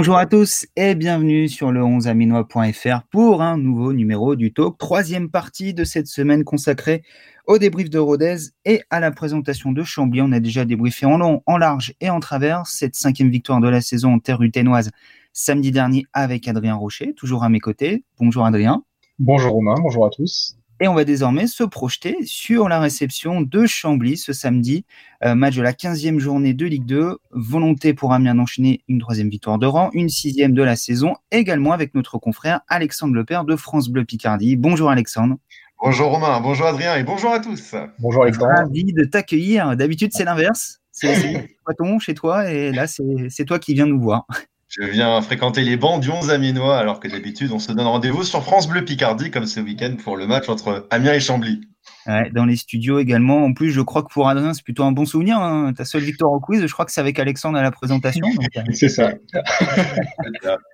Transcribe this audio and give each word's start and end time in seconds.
Bonjour 0.00 0.16
à 0.16 0.24
tous 0.24 0.66
et 0.76 0.94
bienvenue 0.94 1.46
sur 1.46 1.72
le 1.72 1.82
11aminois.fr 1.82 3.02
pour 3.10 3.42
un 3.42 3.58
nouveau 3.58 3.92
numéro 3.92 4.34
du 4.34 4.50
Talk, 4.50 4.78
troisième 4.78 5.30
partie 5.30 5.74
de 5.74 5.84
cette 5.84 6.06
semaine 6.06 6.42
consacrée 6.42 7.02
au 7.46 7.58
débrief 7.58 7.90
de 7.90 7.98
Rodez 7.98 8.36
et 8.64 8.80
à 8.88 8.98
la 8.98 9.10
présentation 9.10 9.72
de 9.72 9.82
Chambly. 9.82 10.22
On 10.22 10.32
a 10.32 10.40
déjà 10.40 10.64
débriefé 10.64 11.04
en 11.04 11.18
long, 11.18 11.42
en 11.44 11.58
large 11.58 11.92
et 12.00 12.08
en 12.08 12.18
travers 12.18 12.66
cette 12.66 12.94
cinquième 12.94 13.28
victoire 13.28 13.60
de 13.60 13.68
la 13.68 13.82
saison 13.82 14.14
en 14.14 14.18
terre 14.20 14.38
ruténoise 14.38 14.88
samedi 15.34 15.70
dernier 15.70 16.06
avec 16.14 16.48
Adrien 16.48 16.76
Rocher, 16.76 17.12
toujours 17.14 17.44
à 17.44 17.50
mes 17.50 17.60
côtés. 17.60 18.02
Bonjour 18.18 18.46
Adrien. 18.46 18.82
Bonjour 19.18 19.52
Romain, 19.52 19.74
bonjour 19.82 20.06
à 20.06 20.08
tous. 20.08 20.56
Et 20.82 20.88
on 20.88 20.94
va 20.94 21.04
désormais 21.04 21.46
se 21.46 21.62
projeter 21.62 22.16
sur 22.24 22.66
la 22.70 22.80
réception 22.80 23.42
de 23.42 23.66
Chambly 23.66 24.16
ce 24.16 24.32
samedi, 24.32 24.86
euh, 25.22 25.34
match 25.34 25.54
de 25.54 25.60
la 25.60 25.74
15e 25.74 26.18
journée 26.18 26.54
de 26.54 26.64
Ligue 26.64 26.86
2. 26.86 27.18
Volonté 27.32 27.92
pour 27.92 28.14
Amiens 28.14 28.34
d'enchaîner 28.34 28.82
une 28.88 28.98
troisième 28.98 29.28
victoire 29.28 29.58
de 29.58 29.66
rang, 29.66 29.90
une 29.92 30.08
sixième 30.08 30.54
de 30.54 30.62
la 30.62 30.76
saison, 30.76 31.16
également 31.32 31.72
avec 31.72 31.94
notre 31.94 32.16
confrère 32.16 32.62
Alexandre 32.66 33.14
Lepère 33.14 33.44
de 33.44 33.56
France 33.56 33.90
Bleu 33.90 34.06
Picardie. 34.06 34.56
Bonjour 34.56 34.90
Alexandre. 34.90 35.36
Bonjour 35.82 36.12
Romain, 36.12 36.40
bonjour 36.40 36.66
Adrien 36.66 36.96
et 36.96 37.04
bonjour 37.04 37.34
à 37.34 37.40
tous. 37.40 37.74
Bonjour 37.98 38.22
Alexandre. 38.22 38.52
Ravi 38.56 38.84
de 38.94 39.04
t'accueillir. 39.04 39.76
D'habitude 39.76 40.12
c'est 40.14 40.24
l'inverse. 40.24 40.80
C'est 40.92 41.46
ton 41.76 41.98
chez 41.98 42.14
toi 42.14 42.50
et 42.50 42.72
là 42.72 42.86
c'est 42.86 43.44
toi 43.44 43.58
qui 43.58 43.74
viens 43.74 43.86
nous 43.86 44.00
voir. 44.00 44.26
Je 44.70 44.84
viens 44.84 45.20
fréquenter 45.20 45.62
les 45.62 45.76
bancs 45.76 46.00
du 46.00 46.10
11 46.10 46.30
Amiénois, 46.30 46.78
alors 46.78 47.00
que 47.00 47.08
d'habitude, 47.08 47.50
on 47.50 47.58
se 47.58 47.72
donne 47.72 47.86
rendez-vous 47.86 48.22
sur 48.22 48.44
France 48.44 48.68
Bleu 48.68 48.84
Picardie, 48.84 49.32
comme 49.32 49.46
ce 49.46 49.58
week-end, 49.58 49.96
pour 50.02 50.16
le 50.16 50.28
match 50.28 50.48
entre 50.48 50.86
Amiens 50.90 51.12
et 51.12 51.18
Chambly. 51.18 51.60
Ouais, 52.06 52.30
dans 52.30 52.44
les 52.44 52.54
studios 52.54 53.00
également. 53.00 53.44
En 53.44 53.52
plus, 53.52 53.72
je 53.72 53.80
crois 53.80 54.04
que 54.04 54.12
pour 54.12 54.28
Adrien, 54.28 54.54
c'est 54.54 54.62
plutôt 54.62 54.84
un 54.84 54.92
bon 54.92 55.04
souvenir. 55.04 55.38
Hein. 55.38 55.72
Ta 55.76 55.84
seule 55.84 56.02
victoire 56.02 56.30
au 56.30 56.38
quiz, 56.38 56.64
je 56.64 56.72
crois 56.72 56.84
que 56.84 56.92
c'est 56.92 57.00
avec 57.00 57.18
Alexandre 57.18 57.58
à 57.58 57.62
la 57.62 57.72
présentation. 57.72 58.24
Euh. 58.28 58.60
c'est 58.72 58.88
ça. 58.88 59.12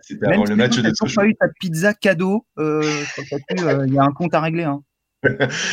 C'était 0.02 0.26
avant 0.26 0.44
le 0.44 0.56
match 0.56 0.76
de 0.76 0.90
Tu 0.90 1.14
pas 1.14 1.24
eu 1.24 1.34
ta 1.34 1.46
pizza 1.58 1.94
cadeau. 1.94 2.44
Euh, 2.58 2.82
euh, 3.62 3.84
il 3.86 3.94
y 3.94 3.98
a 3.98 4.02
un 4.02 4.12
compte 4.12 4.34
à 4.34 4.42
régler. 4.42 4.64
Hein. 4.64 4.82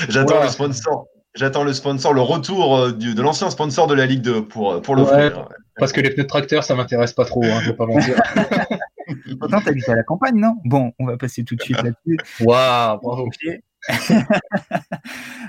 J'attends 0.08 0.42
le 0.42 0.48
sponsor. 0.48 1.08
J'attends 1.36 1.66
le 1.66 1.74
sponsor, 1.74 2.14
le 2.14 2.22
retour 2.22 2.94
de 2.94 3.22
l'ancien 3.22 3.50
sponsor 3.50 3.88
de 3.88 3.96
la 3.96 4.06
Ligue 4.06 4.22
2 4.22 4.46
pour, 4.46 4.82
pour 4.82 4.96
l'offrir. 4.96 5.50
Parce 5.78 5.92
que 5.92 6.02
les 6.02 6.10
pneus 6.12 6.24
de 6.24 6.28
tracteur, 6.28 6.64
ça 6.64 6.76
m'intéresse 6.76 7.14
pas 7.14 7.26
trop, 7.26 7.44
hein, 7.44 7.60
je 7.62 7.72
vais 7.72 7.76
pas 7.76 7.86
mentir. 7.86 8.16
Pourtant, 9.40 9.62
t'habites 9.62 9.90
à 9.90 9.96
la 9.96 10.04
campagne, 10.04 10.40
non? 10.40 10.58
Bon, 10.66 10.94
on 11.00 11.06
va 11.06 11.18
passer 11.18 11.44
tout 11.44 11.56
de 11.56 11.62
suite 11.62 11.82
là-dessus. 11.82 12.18
Waouh, 12.42 13.00
bravo. 13.02 13.30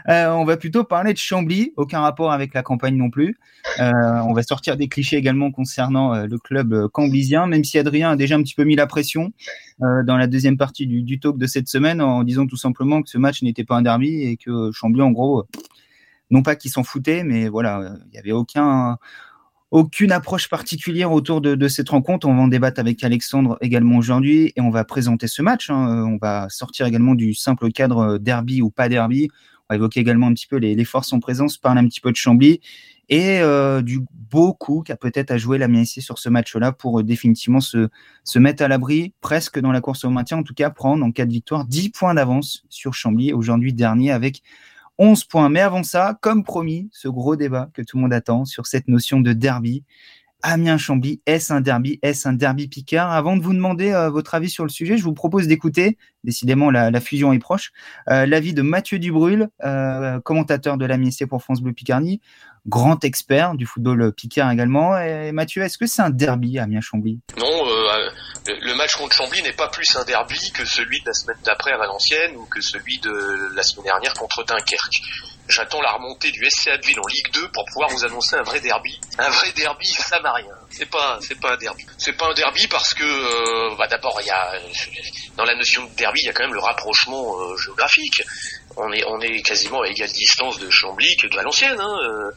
euh, 0.09 0.27
on 0.31 0.45
va 0.45 0.57
plutôt 0.57 0.83
parler 0.83 1.13
de 1.13 1.19
Chambly, 1.19 1.73
aucun 1.77 2.01
rapport 2.01 2.33
avec 2.33 2.53
la 2.53 2.65
campagne 2.65 2.97
non 2.97 3.09
plus. 3.09 3.37
Euh, 3.79 3.93
on 4.27 4.33
va 4.33 4.43
sortir 4.43 4.77
des 4.77 4.89
clichés 4.89 5.17
également 5.17 5.53
concernant 5.53 6.15
euh, 6.15 6.27
le 6.27 6.39
club 6.39 6.89
camblisien, 6.89 7.47
même 7.47 7.63
si 7.63 7.79
Adrien 7.79 8.11
a 8.11 8.17
déjà 8.17 8.35
un 8.35 8.43
petit 8.43 8.57
peu 8.57 8.65
mis 8.65 8.75
la 8.75 8.89
pression 8.89 9.33
dans 9.79 10.17
la 10.17 10.27
deuxième 10.27 10.57
partie 10.57 10.87
du, 10.87 11.03
du, 11.03 11.21
talk 11.21 11.37
de 11.37 11.47
cette 11.47 11.69
semaine 11.69 12.01
en 12.01 12.23
disant 12.23 12.47
tout 12.47 12.57
simplement 12.57 13.03
que 13.03 13.11
ce 13.11 13.19
match 13.19 13.43
n'était 13.43 13.65
pas 13.65 13.77
un 13.77 13.83
derby 13.83 14.23
et 14.23 14.37
que 14.37 14.71
Chambly, 14.73 15.03
en 15.03 15.11
gros, 15.11 15.45
non 16.31 16.43
pas 16.43 16.57
qu'ils 16.57 16.71
s'en 16.71 16.85
foutaient, 16.85 17.25
mais 17.25 17.49
voilà, 17.49 17.97
il 18.07 18.11
n'y 18.13 18.19
avait 18.19 18.33
aucun 18.33 18.99
aucune 19.75 20.13
approche 20.13 20.49
particulière 20.49 21.11
autour 21.11 21.41
de, 21.41 21.67
cette 21.67 21.89
rencontre. 21.89 22.29
On 22.29 22.37
va 22.37 22.43
en 22.43 22.49
débattre 22.49 22.79
avec 22.79 23.03
Alexandre 23.03 23.59
également 23.61 23.97
aujourd'hui 23.97 24.53
et 24.55 24.61
on 24.61 24.71
va 24.71 24.85
présenter 24.85 25.27
ce 25.27 25.43
match. 25.43 25.69
Hein. 25.69 26.05
On 26.07 26.17
va 26.17 26.47
sortir 26.49 26.87
également 26.87 27.17
du 27.17 27.35
simple 27.35 27.73
cadre 27.73 27.99
euh, 27.99 28.19
derby 28.19 28.63
ou 28.63 28.71
pas 28.71 28.89
derby. 28.89 29.29
On 29.33 29.75
va 29.75 29.77
évoquer 29.77 29.99
également 29.99 30.29
un 30.29 30.33
petit 30.33 30.47
peu 30.47 30.59
les, 30.59 30.85
forces 30.85 31.13
en 31.13 31.19
présence, 31.19 31.59
parler 31.59 31.81
un 31.81 31.89
petit 31.89 32.01
peu 32.01 32.13
de 32.13 32.17
Chambly 32.17 32.61
et 33.09 33.41
euh, 33.41 33.83
du 33.83 33.99
beau 34.31 34.55
coup 34.55 34.83
qu'a 34.83 34.97
peut-être 34.97 35.33
à 35.33 35.39
jouer 35.39 35.59
la 35.59 35.67
MSC 35.67 36.01
sur 36.01 36.21
ce 36.21 36.29
match-là 36.29 36.71
pour 36.71 37.01
euh, 37.01 37.03
définitivement 37.03 37.61
se, 37.61 37.89
se 38.23 38.39
mettre 38.39 38.63
à 38.63 38.69
l'abri, 38.69 39.13
presque 39.21 39.59
dans 39.59 39.73
la 39.73 39.81
course 39.81 40.05
au 40.05 40.11
maintien, 40.11 40.39
en 40.39 40.45
tout 40.45 40.55
cas 40.55 40.71
prendre 40.71 41.05
en 41.05 41.11
cas 41.11 41.27
de 41.27 41.33
victoire 41.33 41.65
10 41.65 41.91
points 41.91 42.15
d'avance 42.15 42.65
sur 42.69 42.95
Chambly 42.95 43.33
aujourd'hui 43.33 43.73
dernier 43.73 44.13
avec 44.13 44.41
11 44.99 45.25
points. 45.25 45.49
Mais 45.49 45.61
avant 45.61 45.83
ça, 45.83 46.19
comme 46.21 46.45
promis, 46.45 46.89
ce 46.93 47.09
gros 47.09 47.37
débat 47.37 47.71
que 47.75 47.83
tout 47.83 47.97
le 47.97 48.03
monde 48.03 48.13
attend 48.13 48.45
sur 48.45 48.67
cette 48.67 48.89
notion 48.89 49.21
de 49.21 49.33
derby. 49.33 49.85
Amiens-Chambly, 50.45 51.23
est-ce 51.25 51.55
un 51.55 51.63
derby? 51.63 51.99
Est-ce 52.03 52.29
un 52.29 52.35
derby 52.35 52.69
Picard? 52.69 53.11
Avant 53.11 53.35
de 53.37 53.43
vous 53.43 53.55
demander 53.55 53.93
euh, 53.93 54.11
votre 54.11 54.35
avis 54.35 54.51
sur 54.51 54.63
le 54.63 54.69
sujet, 54.69 54.99
je 54.99 55.03
vous 55.03 55.15
propose 55.15 55.49
d'écouter, 55.49 55.97
décidément 56.23 56.71
la, 56.71 57.01
fusion 57.01 57.33
est 57.33 57.39
proche, 57.39 57.73
euh, 58.11 58.27
l'avis 58.27 58.53
de 58.53 58.61
Mathieu 58.61 58.99
Dubrul, 58.99 59.49
euh, 59.65 60.21
commentateur 60.21 60.77
de 60.77 60.85
l'AMIC 60.85 61.27
pour 61.27 61.43
France 61.43 61.63
Bleu 61.63 61.73
Picardie, 61.73 62.21
grand 62.67 63.03
expert 63.05 63.55
du 63.55 63.65
football 63.65 64.13
Picard 64.13 64.51
également. 64.51 64.99
Et 64.99 65.33
Mathieu, 65.33 65.63
est-ce 65.63 65.79
que 65.79 65.87
c'est 65.87 66.03
un 66.03 66.11
derby 66.11 66.59
Amiens-Chambly 66.59 67.21
Non, 67.39 67.65
le 68.47 68.75
match 68.75 68.95
contre 68.97 69.17
Chambly 69.17 69.43
n'est 69.43 69.53
pas 69.53 69.69
plus 69.69 69.87
un 69.97 70.05
derby 70.05 70.39
que 70.53 70.65
celui 70.65 71.01
de 71.01 71.07
la 71.07 71.15
semaine 71.15 71.39
d'après 71.45 71.73
à 71.73 71.79
Valenciennes 71.79 72.37
ou 72.37 72.47
que 72.47 72.61
celui 72.61 72.99
de 72.99 73.55
la 73.55 73.63
semaine 73.63 73.85
dernière 73.85 74.15
contre 74.15 74.45
Dunkerque. 74.45 75.01
J'attends 75.47 75.81
la 75.83 75.93
remontée 75.93 76.31
du 76.31 76.43
SCA 76.49 76.79
de 76.79 76.87
Ville 76.87 76.99
en 76.99 77.07
Ligue 77.07 77.31
2 77.33 77.49
pour 77.53 77.65
pouvoir 77.67 77.91
vous 77.91 78.05
annoncer 78.05 78.37
un 78.37 78.43
vrai 78.43 78.61
derby. 78.61 78.99
Un 79.19 79.29
vrai 79.29 79.53
derby 79.53 79.87
samarien. 79.87 80.55
C'est 80.71 80.89
pas, 80.89 81.19
c'est 81.21 81.39
pas 81.39 81.53
un 81.53 81.57
derby. 81.59 81.85
C'est 81.99 82.15
pas 82.15 82.27
un 82.31 82.35
derby 82.35 82.67
parce 82.69 82.95
que, 82.95 83.05
euh, 83.05 83.77
bah 83.77 83.87
d'abord, 83.87 84.19
il 84.23 84.27
y 84.27 84.31
a, 84.31 84.59
dans 85.37 85.45
la 85.45 85.55
notion 85.55 85.85
de 85.85 85.91
derby, 85.97 86.21
il 86.23 86.27
y 86.27 86.31
a 86.31 86.33
quand 86.33 86.45
même 86.45 86.55
le 86.55 86.61
rapprochement 86.61 87.39
euh, 87.39 87.57
géographique. 87.59 88.23
On 88.77 88.91
est, 88.93 89.05
on 89.07 89.21
est 89.21 89.43
quasiment 89.43 89.83
à 89.83 89.89
égale 89.89 90.11
distance 90.11 90.59
de 90.59 90.71
Chambly 90.71 91.15
que 91.19 91.27
de 91.27 91.37
Valenciennes, 91.37 91.79
hein, 91.79 91.97
euh, 92.03 92.31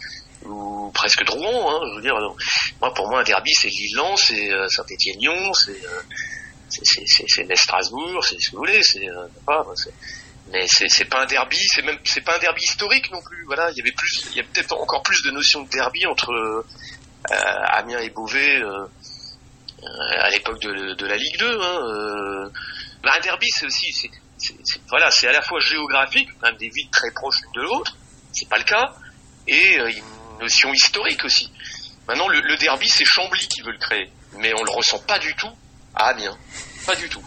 ou 0.49 0.91
presque 0.93 1.23
de 1.25 1.31
Rouen. 1.31 1.71
Hein, 1.71 1.79
je 1.89 1.95
veux 1.95 2.01
dire, 2.01 2.15
moi, 2.81 2.93
pour 2.93 3.09
moi, 3.09 3.21
un 3.21 3.23
derby, 3.23 3.51
c'est 3.53 3.69
Lille-Lens, 3.69 4.23
c'est 4.27 4.49
Saint-Étienne-Lyon, 4.69 5.53
c'est, 5.53 5.81
c'est, 6.69 7.03
c'est, 7.27 7.55
Strasbourg, 7.55 8.23
c'est 8.23 8.39
ce 8.39 8.49
que 8.49 8.55
vous 8.55 8.63
voulez, 8.63 8.81
c'est, 8.83 9.07
pas, 9.45 9.65
c'est 9.75 9.93
mais 10.51 10.65
c'est 10.67 11.05
pas 11.05 11.23
un 11.23 11.25
derby, 11.25 11.59
c'est 11.67 11.81
même 11.81 11.97
c'est 12.05 12.21
pas 12.21 12.35
un 12.35 12.39
derby 12.39 12.61
historique 12.63 13.11
non 13.11 13.21
plus. 13.21 13.43
Voilà, 13.45 13.69
il 13.71 13.77
y 13.77 13.81
avait 13.81 13.91
plus, 13.91 14.25
il 14.31 14.37
y 14.37 14.39
a 14.39 14.43
peut-être 14.43 14.73
encore 14.73 15.03
plus 15.03 15.21
de 15.23 15.31
notions 15.31 15.63
de 15.63 15.69
derby 15.69 16.05
entre 16.05 16.31
euh, 16.31 16.63
Amiens 17.29 17.99
et 17.99 18.09
Beauvais 18.09 18.57
euh, 18.61 18.85
euh, 19.83 19.87
à 20.21 20.29
l'époque 20.29 20.61
de, 20.61 21.05
la 21.05 21.17
Ligue 21.17 21.37
2. 21.37 21.61
Hein, 21.61 21.79
euh. 21.83 22.49
bah, 23.03 23.11
un 23.17 23.19
derby, 23.19 23.47
c'est 23.49 23.65
aussi, 23.65 24.09
voilà, 24.89 25.11
c'est 25.11 25.27
à 25.27 25.33
la 25.33 25.41
fois 25.41 25.59
géographique, 25.59 26.29
même 26.41 26.55
des 26.55 26.69
villes 26.69 26.89
très 26.91 27.11
proches 27.11 27.41
l'une 27.41 27.63
de 27.63 27.69
l'autre, 27.69 27.97
c'est 28.31 28.47
pas 28.47 28.57
le 28.57 28.63
cas, 28.63 28.93
et 29.47 29.77
notion 30.39 30.73
historique 30.73 31.23
aussi. 31.25 31.51
Maintenant, 32.07 32.27
le, 32.27 32.39
le 32.41 32.57
derby, 32.57 32.87
c'est 32.87 33.05
Chambly 33.05 33.47
qui 33.47 33.61
veut 33.61 33.71
le 33.71 33.77
créer, 33.77 34.09
mais 34.39 34.53
on 34.53 34.63
le 34.63 34.71
ressent 34.71 34.99
pas 34.99 35.19
du 35.19 35.33
tout 35.35 35.51
à 35.95 36.09
Amiens, 36.09 36.37
pas 36.85 36.95
du 36.95 37.09
tout. 37.09 37.21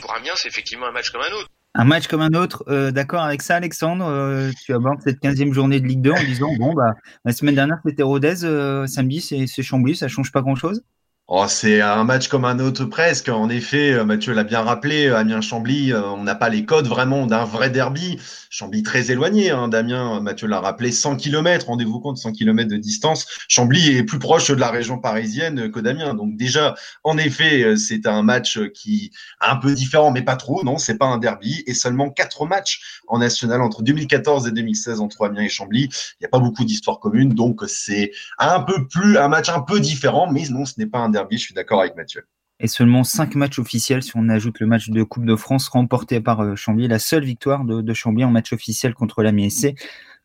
Pour 0.00 0.14
Amiens, 0.14 0.32
c'est 0.36 0.48
effectivement 0.48 0.86
un 0.86 0.92
match 0.92 1.10
comme 1.10 1.22
un 1.22 1.34
autre. 1.34 1.48
Un 1.76 1.84
match 1.84 2.06
comme 2.06 2.20
un 2.20 2.34
autre, 2.34 2.64
euh, 2.68 2.92
d'accord 2.92 3.22
avec 3.22 3.42
ça, 3.42 3.56
Alexandre 3.56 4.06
euh, 4.06 4.52
Tu 4.64 4.72
abordes 4.72 5.00
cette 5.02 5.20
15e 5.20 5.52
journée 5.52 5.80
de 5.80 5.86
Ligue 5.86 6.02
2 6.02 6.12
en 6.12 6.22
disant 6.22 6.48
bon, 6.56 6.72
bah, 6.72 6.94
la 7.24 7.32
semaine 7.32 7.56
dernière 7.56 7.78
c'était 7.84 8.04
Rodez, 8.04 8.44
euh, 8.44 8.86
samedi 8.86 9.20
c'est 9.20 9.62
Chambly, 9.62 9.96
ça 9.96 10.06
change 10.06 10.30
pas 10.30 10.40
grand 10.40 10.54
chose 10.54 10.82
Oh, 11.26 11.46
c'est 11.48 11.80
un 11.80 12.04
match 12.04 12.28
comme 12.28 12.44
un 12.44 12.58
autre 12.58 12.84
presque. 12.84 13.30
En 13.30 13.48
effet, 13.48 13.94
euh, 13.94 14.04
Mathieu 14.04 14.34
l'a 14.34 14.44
bien 14.44 14.60
rappelé, 14.60 15.06
euh, 15.06 15.16
Amiens-Chambly, 15.16 15.90
euh, 15.90 16.02
on 16.02 16.22
n'a 16.22 16.34
pas 16.34 16.50
les 16.50 16.66
codes 16.66 16.86
vraiment 16.86 17.24
d'un 17.24 17.46
vrai 17.46 17.70
derby. 17.70 18.18
Chambly 18.50 18.82
très 18.82 19.10
éloigné 19.10 19.48
hein, 19.48 19.68
d'Amiens, 19.68 20.20
Mathieu 20.20 20.46
l'a 20.48 20.60
rappelé, 20.60 20.92
100 20.92 21.16
km, 21.16 21.68
rendez-vous 21.68 21.98
compte, 21.98 22.18
100 22.18 22.32
km 22.32 22.68
de 22.68 22.76
distance. 22.76 23.26
Chambly 23.48 23.96
est 23.96 24.02
plus 24.02 24.18
proche 24.18 24.50
de 24.50 24.56
la 24.56 24.70
région 24.70 24.98
parisienne 24.98 25.70
que 25.70 25.80
d'Amiens. 25.80 26.12
Donc 26.12 26.36
déjà, 26.36 26.74
en 27.04 27.16
effet, 27.16 27.74
c'est 27.78 28.06
un 28.06 28.22
match 28.22 28.58
qui 28.74 29.10
est 29.40 29.48
un 29.48 29.56
peu 29.56 29.72
différent, 29.72 30.10
mais 30.10 30.22
pas 30.22 30.36
trop, 30.36 30.62
non, 30.62 30.76
c'est 30.76 30.98
pas 30.98 31.06
un 31.06 31.16
derby. 31.16 31.64
Et 31.66 31.72
seulement 31.72 32.10
quatre 32.10 32.44
matchs 32.44 33.00
en 33.08 33.18
national 33.18 33.62
entre 33.62 33.82
2014 33.82 34.46
et 34.46 34.52
2016 34.52 35.00
entre 35.00 35.24
Amiens 35.24 35.42
et 35.42 35.48
Chambly. 35.48 35.84
Il 35.84 36.16
n'y 36.20 36.26
a 36.26 36.28
pas 36.28 36.38
beaucoup 36.38 36.64
d'histoires 36.64 37.00
communes, 37.00 37.32
donc 37.32 37.62
c'est 37.66 38.12
un 38.38 38.60
peu 38.60 38.86
plus, 38.86 39.16
un 39.16 39.28
match 39.28 39.48
un 39.48 39.62
peu 39.62 39.80
différent, 39.80 40.30
mais 40.30 40.42
non, 40.50 40.66
ce 40.66 40.74
n'est 40.76 40.86
pas 40.86 40.98
un 40.98 41.13
derby, 41.14 41.38
je 41.38 41.42
suis 41.44 41.54
d'accord 41.54 41.80
avec 41.80 41.96
Mathieu. 41.96 42.26
Et 42.60 42.68
seulement 42.68 43.02
cinq 43.02 43.34
matchs 43.34 43.58
officiels, 43.58 44.02
si 44.02 44.12
on 44.14 44.28
ajoute 44.28 44.60
le 44.60 44.66
match 44.66 44.88
de 44.90 45.02
Coupe 45.02 45.26
de 45.26 45.34
France 45.34 45.68
remporté 45.68 46.20
par 46.20 46.40
euh, 46.40 46.54
Chambly, 46.54 46.86
la 46.86 46.98
seule 46.98 47.24
victoire 47.24 47.64
de, 47.64 47.80
de 47.80 47.94
Chambly 47.94 48.24
en 48.24 48.30
match 48.30 48.52
officiel 48.52 48.94
contre 48.94 49.22
la 49.22 49.32
MSC, 49.32 49.74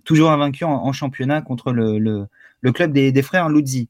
toujours 0.04 0.32
invaincu 0.32 0.64
en, 0.64 0.72
en, 0.72 0.92
championnat 0.92 1.42
contre 1.42 1.72
le, 1.72 1.98
le, 1.98 2.28
le 2.62 2.72
club 2.72 2.92
des, 2.94 3.12
des, 3.12 3.22
frères 3.24 3.50
Luzzi. 3.50 3.90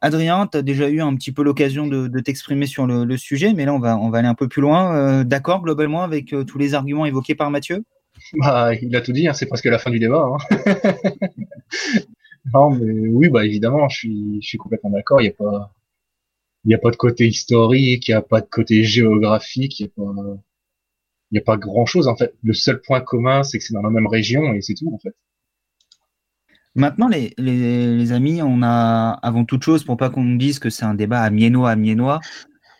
Adrien, 0.00 0.46
tu 0.46 0.58
as 0.58 0.62
déjà 0.62 0.88
eu 0.88 1.00
un 1.00 1.14
petit 1.14 1.32
peu 1.32 1.42
l'occasion 1.42 1.86
de, 1.86 2.08
de 2.08 2.20
t'exprimer 2.20 2.66
sur 2.66 2.86
le, 2.86 3.04
le, 3.04 3.16
sujet, 3.16 3.52
mais 3.52 3.64
là 3.64 3.74
on 3.74 3.78
va, 3.78 3.96
on 3.96 4.10
va 4.10 4.18
aller 4.18 4.28
un 4.28 4.34
peu 4.34 4.48
plus 4.48 4.62
loin. 4.62 4.96
Euh, 4.96 5.24
D'accord 5.24 5.62
globalement 5.62 6.02
avec 6.02 6.32
euh, 6.32 6.44
tous 6.44 6.58
les 6.58 6.74
arguments 6.74 7.06
évoqués 7.06 7.34
par 7.34 7.50
Mathieu? 7.50 7.84
Bah, 8.34 8.74
Il 8.74 8.94
a 8.96 9.00
tout 9.00 9.12
dit, 9.12 9.28
hein, 9.28 9.34
c'est 9.34 9.46
presque 9.46 9.66
la 9.66 9.78
fin 9.78 9.90
du 9.90 10.00
débat. 10.00 10.28
Hein. 10.32 10.56
non, 12.54 12.70
mais 12.70 13.08
oui, 13.08 13.28
bah 13.28 13.44
évidemment, 13.44 13.88
je 13.88 13.96
suis, 13.96 14.38
je 14.42 14.46
suis 14.48 14.58
complètement 14.58 14.90
d'accord. 14.90 15.20
Il 15.20 15.24
n'y 15.24 15.30
a 15.30 15.34
pas 15.34 15.72
il 16.68 16.72
n'y 16.72 16.74
a 16.74 16.78
pas 16.78 16.90
de 16.90 16.96
côté 16.96 17.26
historique, 17.26 18.08
il 18.08 18.10
n'y 18.10 18.14
a 18.14 18.20
pas 18.20 18.42
de 18.42 18.46
côté 18.46 18.84
géographique, 18.84 19.80
il 19.80 19.90
n'y 21.32 21.38
a 21.38 21.40
pas, 21.40 21.56
grand 21.56 21.86
chose 21.86 22.08
en 22.08 22.14
fait. 22.14 22.34
Le 22.42 22.52
seul 22.52 22.82
point 22.82 23.00
commun, 23.00 23.42
c'est 23.42 23.56
que 23.56 23.64
c'est 23.64 23.72
dans 23.72 23.80
la 23.80 23.88
même 23.88 24.06
région 24.06 24.52
et 24.52 24.60
c'est 24.60 24.74
tout 24.74 24.92
en 24.92 24.98
fait. 24.98 25.14
Maintenant, 26.74 27.08
les, 27.08 28.12
amis, 28.12 28.42
on 28.42 28.62
a 28.62 29.18
avant 29.22 29.46
toute 29.46 29.62
chose, 29.62 29.82
pour 29.82 29.96
pas 29.96 30.10
qu'on 30.10 30.22
nous 30.22 30.36
dise 30.36 30.58
que 30.58 30.68
c'est 30.68 30.84
un 30.84 30.92
débat 30.92 31.22
amiénois, 31.22 31.70
amiénois, 31.70 32.20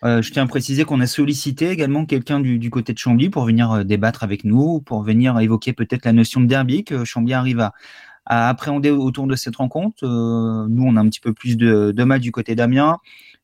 Euh, 0.05 0.23
je 0.23 0.31
tiens 0.31 0.45
à 0.45 0.47
préciser 0.47 0.85
qu'on 0.85 1.01
a 1.01 1.09
sollicité 1.09 1.71
également 1.71 2.07
quelqu'un 2.07 2.39
du, 2.39 2.71
côté 2.71 2.93
de 2.93 2.99
Chambly 2.99 3.31
pour 3.31 3.45
venir 3.45 3.73
euh, 3.73 3.85
débattre 3.85 4.23
avec 4.23 4.45
nous, 4.45 4.81
pour 4.81 5.03
venir 5.03 5.41
évoquer 5.41 5.73
peut-être 5.73 6.05
la 6.05 6.13
notion 6.13 6.41
de 6.41 6.47
derby 6.47 6.85
que 6.85 7.05
Chambly 7.05 7.33
arrive 7.33 7.59
à, 7.61 7.73
appréhender 8.27 8.91
autour 8.91 9.27
de 9.27 9.35
cette 9.35 9.57
rencontre. 9.57 10.05
nous, 10.05 10.85
on 10.85 10.97
a 10.97 11.01
un 11.01 11.09
petit 11.09 11.19
peu 11.19 11.33
plus 11.33 11.57
de, 11.57 12.05
mal 12.05 12.21
du 12.21 12.31
côté 12.31 12.55
d'Amiens. 12.55 12.99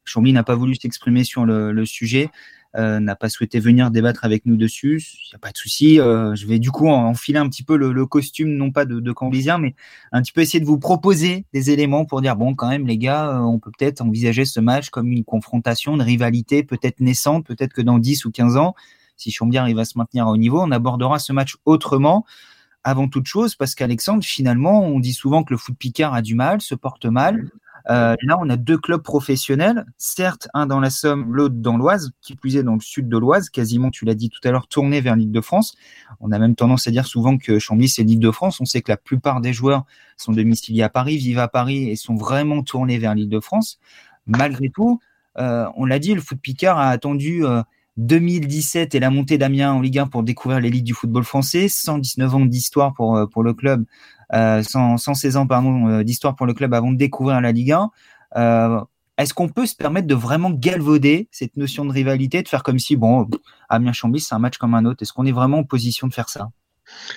Chambly 0.05 0.33
n'a 0.33 0.45
pas 0.45 0.55
voulu 0.55 0.75
s'exprimer 0.75 1.25
sur 1.25 1.47
le 1.47 1.85
sujet. 1.85 2.31
Euh, 2.77 2.99
n'a 2.99 3.15
pas 3.15 3.29
souhaité 3.29 3.61
venir 3.61 3.93
débattre 3.93 4.25
avec 4.25 4.47
nous 4.47 4.57
dessus. 4.57 5.01
Il 5.01 5.31
n'y 5.31 5.37
a 5.37 5.39
pas 5.39 5.53
de 5.53 5.57
souci. 5.57 6.01
Euh, 6.01 6.35
je 6.35 6.45
vais 6.49 6.59
du 6.59 6.73
coup 6.73 6.89
enfiler 6.89 7.39
un 7.39 7.49
petit 7.49 7.63
peu 7.63 7.77
le, 7.77 8.07
costume, 8.07 8.49
non 8.49 8.73
pas 8.73 8.85
de, 8.85 8.99
de 8.99 9.15
mais 9.61 9.77
un 10.11 10.23
petit 10.23 10.33
peu 10.33 10.41
essayer 10.41 10.59
de 10.59 10.65
vous 10.65 10.79
proposer 10.79 11.47
des 11.53 11.71
éléments 11.71 12.05
pour 12.05 12.21
dire 12.21 12.35
bon, 12.35 12.57
quand 12.57 12.69
même, 12.69 12.89
les 12.89 12.99
gars, 12.99 13.29
euh, 13.29 13.39
on 13.39 13.61
peut 13.61 13.71
peut-être 13.79 14.01
envisager 14.01 14.45
ce 14.45 14.59
match 14.59 14.91
comme 14.91 15.13
une 15.13 15.25
confrontation, 15.25 15.95
une 15.95 16.03
rivalité 16.03 16.65
peut-être 16.65 16.99
naissante, 16.99 17.47
peut-être 17.47 17.73
que 17.73 17.83
dans 17.83 18.01
10 18.01 18.25
ou 18.25 18.33
15 18.33 18.57
ans, 18.57 18.75
si 19.17 19.31
Chambly 19.31 19.59
arrive 19.59 19.79
à 19.79 19.85
se 19.85 19.97
maintenir 19.97 20.27
au 20.27 20.37
niveau, 20.37 20.61
on 20.61 20.73
abordera 20.73 21.21
ce 21.21 21.33
match 21.33 21.57
autrement 21.67 22.27
avant 22.83 23.09
toute 23.09 23.27
chose, 23.27 23.55
parce 23.55 23.77
qu'Alexandre, 23.77 24.25
finalement, 24.25 24.83
on 24.83 24.99
dit 24.99 25.15
souvent 25.15 25.45
que 25.45 25.55
le 25.55 25.59
foot 25.59 25.77
picard 25.79 26.13
a 26.13 26.23
du 26.23 26.35
mal, 26.35 26.61
se 26.61 26.75
porte 26.75 27.07
mal. 27.07 27.51
Euh, 27.91 28.15
là, 28.23 28.39
on 28.41 28.49
a 28.49 28.57
deux 28.57 28.79
clubs 28.79 29.03
professionnels, 29.03 29.85
certes, 29.99 30.49
un 30.55 30.67
dans 30.67 30.81
la 30.81 30.91
Somme, 30.91 31.35
l'autre 31.35 31.57
dans 31.57 31.77
l'Oise, 31.77 32.13
qui 32.23 32.35
plus 32.35 32.57
est 32.57 32.63
dans 32.63 32.75
le 32.75 32.81
sud 32.81 33.09
de 33.09 33.19
l'Oise, 33.19 33.51
quasiment, 33.51 33.91
tu 33.91 34.05
l'as 34.05 34.15
dit 34.15 34.31
tout 34.31 34.41
à 34.45 34.51
l'heure, 34.51 34.69
tourné 34.69 35.01
vers 35.01 35.17
l'île 35.17 35.33
de 35.33 35.41
France. 35.41 35.75
On 36.21 36.33
a 36.33 36.39
même 36.39 36.55
tendance 36.55 36.87
à 36.87 36.91
dire 36.91 37.07
souvent 37.07 37.37
que 37.37 37.59
Chambly, 37.59 37.89
c'est 37.89 38.03
l'île 38.03 38.21
de 38.21 38.31
France. 38.31 38.61
On 38.61 38.65
sait 38.65 38.81
que 38.81 38.91
la 38.91 38.97
plupart 38.97 39.41
des 39.41 39.53
joueurs 39.53 39.85
sont 40.17 40.33
domiciliés 40.33 40.83
à 40.83 40.89
Paris, 40.89 41.19
vivent 41.19 41.39
à 41.39 41.49
Paris 41.49 41.91
et 41.91 41.97
sont 41.97 42.15
vraiment 42.15 42.63
tournés 42.63 42.99
vers 42.99 43.15
l'île 43.15 43.29
de 43.29 43.41
France. 43.41 43.79
Malgré 44.27 44.71
tout, 44.71 45.01
euh, 45.39 45.67
on 45.77 45.85
l'a 45.85 45.99
dit, 45.99 46.15
le 46.15 46.21
foot 46.23 46.39
Picard 46.41 46.79
a 46.79 46.89
attendu 46.89 47.45
2017 47.97 48.95
euh, 48.95 48.97
et 48.97 49.01
la 49.01 49.11
montée 49.11 49.39
d'Amiens 49.39 49.73
en 49.73 49.81
Ligue 49.81 49.99
1 49.99 50.07
pour 50.07 50.23
découvrir 50.23 50.61
l'élite 50.61 50.85
du 50.85 50.95
football 50.95 51.25
français, 51.25 51.69
119 51.69 52.35
ans 52.35 52.47
d'histoire 52.47 52.95
pour, 52.95 53.29
pour 53.31 53.43
le 53.43 53.55
club 53.55 53.85
116 54.33 55.37
euh, 55.37 55.41
ans 55.41 55.47
pardon 55.47 55.89
euh, 55.89 56.03
d'histoire 56.03 56.35
pour 56.35 56.47
le 56.47 56.55
club 56.55 56.75
avant 56.75 56.93
de 56.93 56.97
découvrir 56.97 57.41
la 57.41 57.53
Ligue 57.53 57.73
1. 57.73 57.91
Euh, 58.37 58.81
est-ce 59.17 59.33
qu'on 59.33 59.49
peut 59.49 59.67
se 59.67 59.77
permettre 59.77 60.09
de 60.09 60.15
vraiment 60.15 60.51
galvauder 60.51 61.29
cette 61.31 61.57
notion 61.57 61.85
de 61.85 61.93
rivalité, 61.93 62.43
de 62.43 62.49
faire 62.49 62.65
comme 62.65 62.81
si, 62.81 62.97
bon, 62.97 63.29
Amiens-Chambly, 63.69 64.21
c'est 64.21 64.35
un 64.35 64.41
match 64.41 64.59
comme 64.59 64.75
un 64.75 64.85
autre? 64.85 65.03
Est-ce 65.03 65.13
qu'on 65.13 65.25
est 65.25 65.33
vraiment 65.33 65.59
en 65.59 65.65
position 65.65 66.09
de 66.09 66.15
faire 66.15 66.29
ça? 66.29 66.49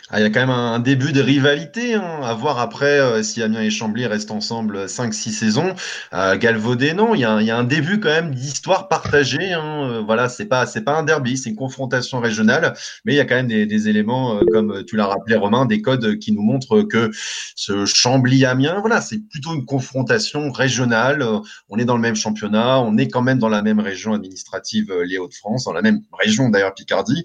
Ah, 0.09 0.19
il 0.19 0.23
y 0.23 0.25
a 0.25 0.29
quand 0.29 0.39
même 0.39 0.49
un, 0.49 0.79
début 0.79 1.11
de 1.11 1.21
rivalité, 1.21 1.95
hein, 1.95 2.21
à 2.23 2.33
voir 2.33 2.59
après 2.59 2.99
euh, 2.99 3.23
si 3.23 3.43
Amiens 3.43 3.61
et 3.61 3.69
Chambly 3.69 4.05
restent 4.05 4.31
ensemble 4.31 4.85
5-6 4.85 5.31
saisons. 5.31 5.75
Euh, 6.13 6.37
Galvaudé, 6.37 6.93
non, 6.93 7.13
il 7.13 7.21
y, 7.21 7.25
a, 7.25 7.33
un 7.33 7.63
début 7.63 7.99
quand 7.99 8.09
même 8.09 8.33
d'histoire 8.33 8.87
partagée. 8.87 9.51
Hein, 9.53 9.89
euh, 9.89 10.01
voilà, 10.05 10.29
c'est 10.29 10.45
pas 10.45 10.65
c'est 10.65 10.81
pas 10.81 10.97
un 10.97 11.03
derby, 11.03 11.37
c'est 11.37 11.49
une 11.49 11.55
confrontation 11.55 12.19
régionale, 12.19 12.73
mais 13.03 13.13
il 13.13 13.15
y 13.17 13.19
a 13.19 13.25
quand 13.25 13.35
même 13.35 13.47
des, 13.47 13.65
des 13.65 13.89
éléments, 13.89 14.37
euh, 14.37 14.41
comme 14.51 14.85
tu 14.85 14.95
l'as 14.95 15.07
rappelé 15.07 15.35
Romain, 15.35 15.65
des 15.65 15.81
codes 15.81 16.17
qui 16.19 16.31
nous 16.31 16.41
montrent 16.41 16.83
que 16.83 17.11
ce 17.55 17.85
Chambly-Amiens, 17.85 18.79
voilà, 18.79 19.01
c'est 19.01 19.19
plutôt 19.19 19.53
une 19.53 19.65
confrontation 19.65 20.51
régionale. 20.51 21.25
On 21.69 21.77
est 21.77 21.85
dans 21.85 21.95
le 21.95 22.01
même 22.01 22.15
championnat, 22.15 22.79
on 22.79 22.97
est 22.97 23.09
quand 23.09 23.21
même 23.21 23.39
dans 23.39 23.49
la 23.49 23.61
même 23.61 23.79
région 23.79 24.13
administrative, 24.13 24.93
les 25.05 25.17
Hauts-de-France, 25.17 25.65
dans 25.65 25.73
la 25.73 25.81
même 25.81 26.01
région 26.13 26.49
d'ailleurs 26.49 26.73
Picardie. 26.73 27.23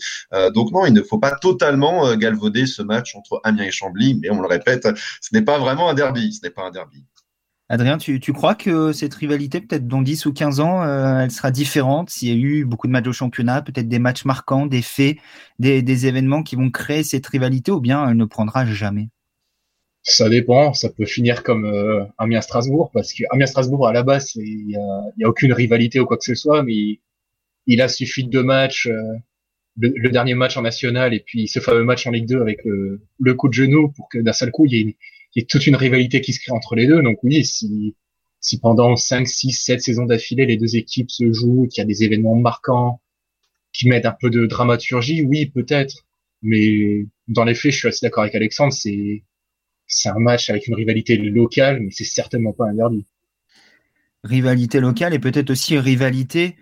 donc 0.55 0.73
non, 0.73 0.85
il 0.87 0.93
ne 0.93 1.03
faut 1.03 1.19
pas 1.19 1.33
totalement 1.41 2.17
galvauder 2.33 2.67
ce 2.67 2.83
match 2.83 3.15
entre 3.15 3.41
Amiens 3.45 3.65
et 3.65 3.71
Chambly, 3.71 4.19
mais 4.21 4.31
on 4.31 4.41
le 4.41 4.49
répète, 4.49 4.89
ce 5.21 5.35
n'est 5.35 5.43
pas 5.43 5.59
vraiment 5.59 5.89
un 5.89 5.95
derby, 5.95 6.33
ce 6.33 6.47
n'est 6.47 6.51
pas 6.51 6.63
un 6.63 6.71
derby. 6.71 7.05
Adrien, 7.73 7.97
tu, 7.97 8.21
crois 8.35 8.55
que 8.55 8.93
cette 8.93 9.15
rivalité, 9.15 9.63
peut-être 9.63 9.89
dans 9.89 10.03
10 10.03 10.27
ou 10.27 10.35
15 10.35 10.61
ans, 10.61 10.83
euh, 10.83 11.21
elle 11.21 11.31
sera 11.31 11.51
différente 11.51 12.11
S'il 12.11 12.29
y 12.29 12.33
a 12.33 12.35
eu 12.35 12.67
beaucoup 12.67 12.87
de 12.87 12.93
matchs 12.93 13.07
au 13.07 13.15
championnat, 13.15 13.63
peut-être 13.63 13.89
des 13.89 13.99
matchs 13.99 14.27
marquants, 14.27 14.67
des 14.67 14.83
faits, 14.83 15.17
des, 15.59 16.07
événements 16.07 16.43
qui 16.43 16.55
vont 16.55 16.71
créer 16.71 17.03
cette 17.03 17.27
rivalité, 17.27 17.73
ou 17.73 17.81
bien 17.81 18.07
elle 18.07 18.19
ne 18.19 18.27
prendra 18.27 18.67
jamais? 18.67 19.09
Ça 20.03 20.29
dépend, 20.29 20.75
ça 20.75 20.91
peut 20.91 21.07
finir 21.07 21.43
comme 21.43 21.65
euh, 21.65 22.05
Amiens-Strasbourg, 22.19 22.91
parce 22.93 23.15
que 23.15 23.23
Amiens-Strasbourg, 23.31 23.89
à 23.89 23.95
la 23.95 24.03
base, 24.03 24.35
il 24.35 24.67
n'y 24.67 24.77
a, 24.77 25.29
aucune 25.29 25.55
rivalité 25.55 25.99
ou 25.99 26.05
quoi 26.05 26.19
que 26.19 26.25
ce 26.25 26.35
soit, 26.35 26.63
mais 26.63 27.01
il, 27.67 27.81
a 27.81 27.89
suffi 27.89 28.25
de 28.25 28.31
deux 28.31 28.43
matchs, 28.43 28.87
euh, 28.89 29.01
le, 29.79 30.11
dernier 30.11 30.35
match 30.35 30.57
en 30.57 30.63
national 30.63 31.15
et 31.15 31.21
puis 31.21 31.49
ce 31.49 31.61
fameux 31.61 31.85
match 31.85 32.07
en 32.07 32.11
Ligue 32.11 32.27
2 32.27 32.41
avec 32.41 32.65
le, 32.65 33.01
le 33.19 33.35
coup 33.35 33.49
de 33.49 33.55
genou 33.55 33.89
pour 33.91 34.09
que 34.09 34.19
d'un 34.19 34.33
seul 34.33 34.51
coup 34.51 34.67
il 34.67 34.73
y, 34.73 34.81
ait, 34.81 34.83
il 34.83 34.97
y, 35.37 35.41
ait 35.41 35.47
toute 35.47 35.67
une 35.67 35.77
rivalité 35.77 36.21
qui 36.21 36.33
se 36.33 36.41
crée 36.41 36.53
entre 36.53 36.75
les 36.75 36.87
deux. 36.87 37.03
Donc 37.03 37.19
oui, 37.23 37.45
si, 37.45 37.95
si 38.41 38.61
pendant 38.61 38.97
5, 38.97 39.27
6, 39.27 39.53
7 39.53 39.81
saisons 39.81 40.05
d'affilée 40.05 40.47
les 40.47 40.57
deux 40.57 40.77
équipes 40.77 41.11
se 41.11 41.33
jouent, 41.33 41.69
qu'il 41.71 41.81
y 41.81 41.85
a 41.85 41.87
des 41.87 42.05
événements 42.05 42.37
marquants 42.37 43.01
qui 43.73 43.89
mettent 43.89 44.07
un 44.07 44.17
peu 44.21 44.31
de 44.31 44.47
dramaturgie, 44.47 45.23
oui 45.23 45.47
peut-être. 45.47 46.05
Mais 46.43 47.07
dans 47.29 47.45
les 47.45 47.55
faits, 47.55 47.73
je 47.73 47.79
suis 47.79 47.89
assez 47.89 48.05
d'accord 48.05 48.25
avec 48.25 48.35
Alexandre, 48.35 48.73
c'est 48.73 49.23
c'est 49.87 50.09
un 50.09 50.19
match 50.19 50.49
avec 50.49 50.67
une 50.67 50.75
rivalité 50.75 51.17
locale, 51.17 51.81
mais 51.81 51.91
c'est 51.91 52.05
certainement 52.05 52.53
pas 52.53 52.73
derby. 52.73 53.07
Rivalité 54.25 54.81
locale 54.81 55.13
et 55.15 55.19
peut-être 55.19 55.51
aussi 55.51 55.79
rivalité 55.79 56.57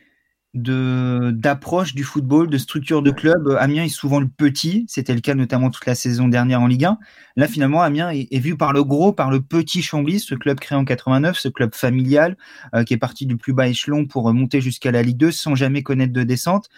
de 0.55 1.31
d'approche 1.33 1.95
du 1.95 2.03
football, 2.03 2.49
de 2.49 2.59
structure 2.59 3.03
de 3.03 3.11
club. 3.11 3.57
Amiens 3.59 3.85
est 3.85 3.89
souvent 3.89 4.21
le 4.21 4.29
petit, 4.29 4.85
c'était 4.89 5.15
le 5.15 5.21
cas 5.21 5.35
notamment 5.35 5.71
toute 5.71 5.87
la 5.87 5.95
saison 5.95 6.29
dernière 6.29 6.61
en 6.61 6.67
Ligue 6.67 6.87
1. 6.87 6.99
Là, 7.37 7.47
finalement, 7.47 7.83
Amiens 7.83 8.11
est, 8.11 8.39
vu 8.39 8.57
par 8.57 8.73
le 8.73 8.83
gros, 8.83 9.13
par 9.13 9.31
le 9.31 9.41
petit 9.41 9.83
Chambly, 9.83 10.19
ce 10.19 10.35
club 10.35 10.59
créé 10.59 10.77
en 10.77 10.85
89, 10.85 11.39
ce 11.39 11.49
club 11.49 11.75
familial 11.75 12.37
euh, 12.75 12.83
qui 12.83 12.95
est 12.95 12.99
parti 12.99 13.27
du 13.27 13.37
plus 13.37 13.53
bas 13.53 13.69
échelon 13.69 14.07
pour 14.07 14.33
monter 14.33 14.61
jusqu'à 14.61 14.91
la 14.91 15.03
Ligue 15.03 15.19
2 15.19 15.31
sans 15.31 15.55
jamais 15.55 15.83
connaître 15.83 16.13
de 16.13 16.25
descente. 16.25 16.69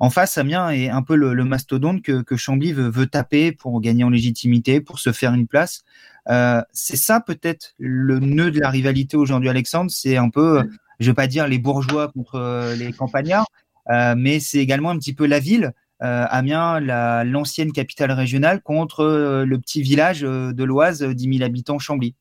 En 0.00 0.10
face, 0.10 0.36
Amiens 0.38 0.70
est 0.70 0.88
un 0.88 1.02
peu 1.02 1.14
le, 1.14 1.44
mastodonte 1.44 2.02
que, 2.02 2.22
que 2.22 2.36
Chambly 2.36 2.72
veut, 2.72 2.90
veut, 2.90 3.06
taper 3.06 3.52
pour 3.52 3.80
gagner 3.80 4.02
en 4.02 4.10
légitimité, 4.10 4.80
pour 4.80 4.98
se 4.98 5.12
faire 5.12 5.32
une 5.34 5.46
place. 5.46 5.82
Euh, 6.28 6.62
c'est 6.72 6.96
ça 6.96 7.20
peut-être 7.20 7.74
le 7.78 8.18
nœud 8.18 8.50
de 8.50 8.60
la 8.60 8.70
rivalité 8.70 9.16
aujourd'hui, 9.16 9.48
Alexandre? 9.48 9.90
C'est 9.90 10.16
un 10.16 10.30
peu 10.30 10.64
je 11.00 11.06
vais 11.06 11.14
pas 11.14 11.26
dire 11.26 11.48
les 11.48 11.58
bourgeois 11.58 12.08
contre 12.12 12.36
euh, 12.36 12.76
les 12.76 12.92
campagnards, 12.92 13.46
euh, 13.90 14.14
mais 14.16 14.38
c'est 14.38 14.58
également 14.58 14.90
un 14.90 14.98
petit 14.98 15.14
peu 15.14 15.26
la 15.26 15.40
ville. 15.40 15.72
Euh, 16.02 16.26
Amiens, 16.30 16.80
l'ancienne 17.24 17.72
capitale 17.72 18.12
régionale, 18.12 18.62
contre 18.62 19.44
le 19.44 19.58
petit 19.58 19.82
village 19.82 20.22
de 20.22 20.64
l'Oise, 20.64 21.02
10 21.02 21.38
000 21.38 21.44
habitants, 21.44 21.78
Chambly. 21.78 22.14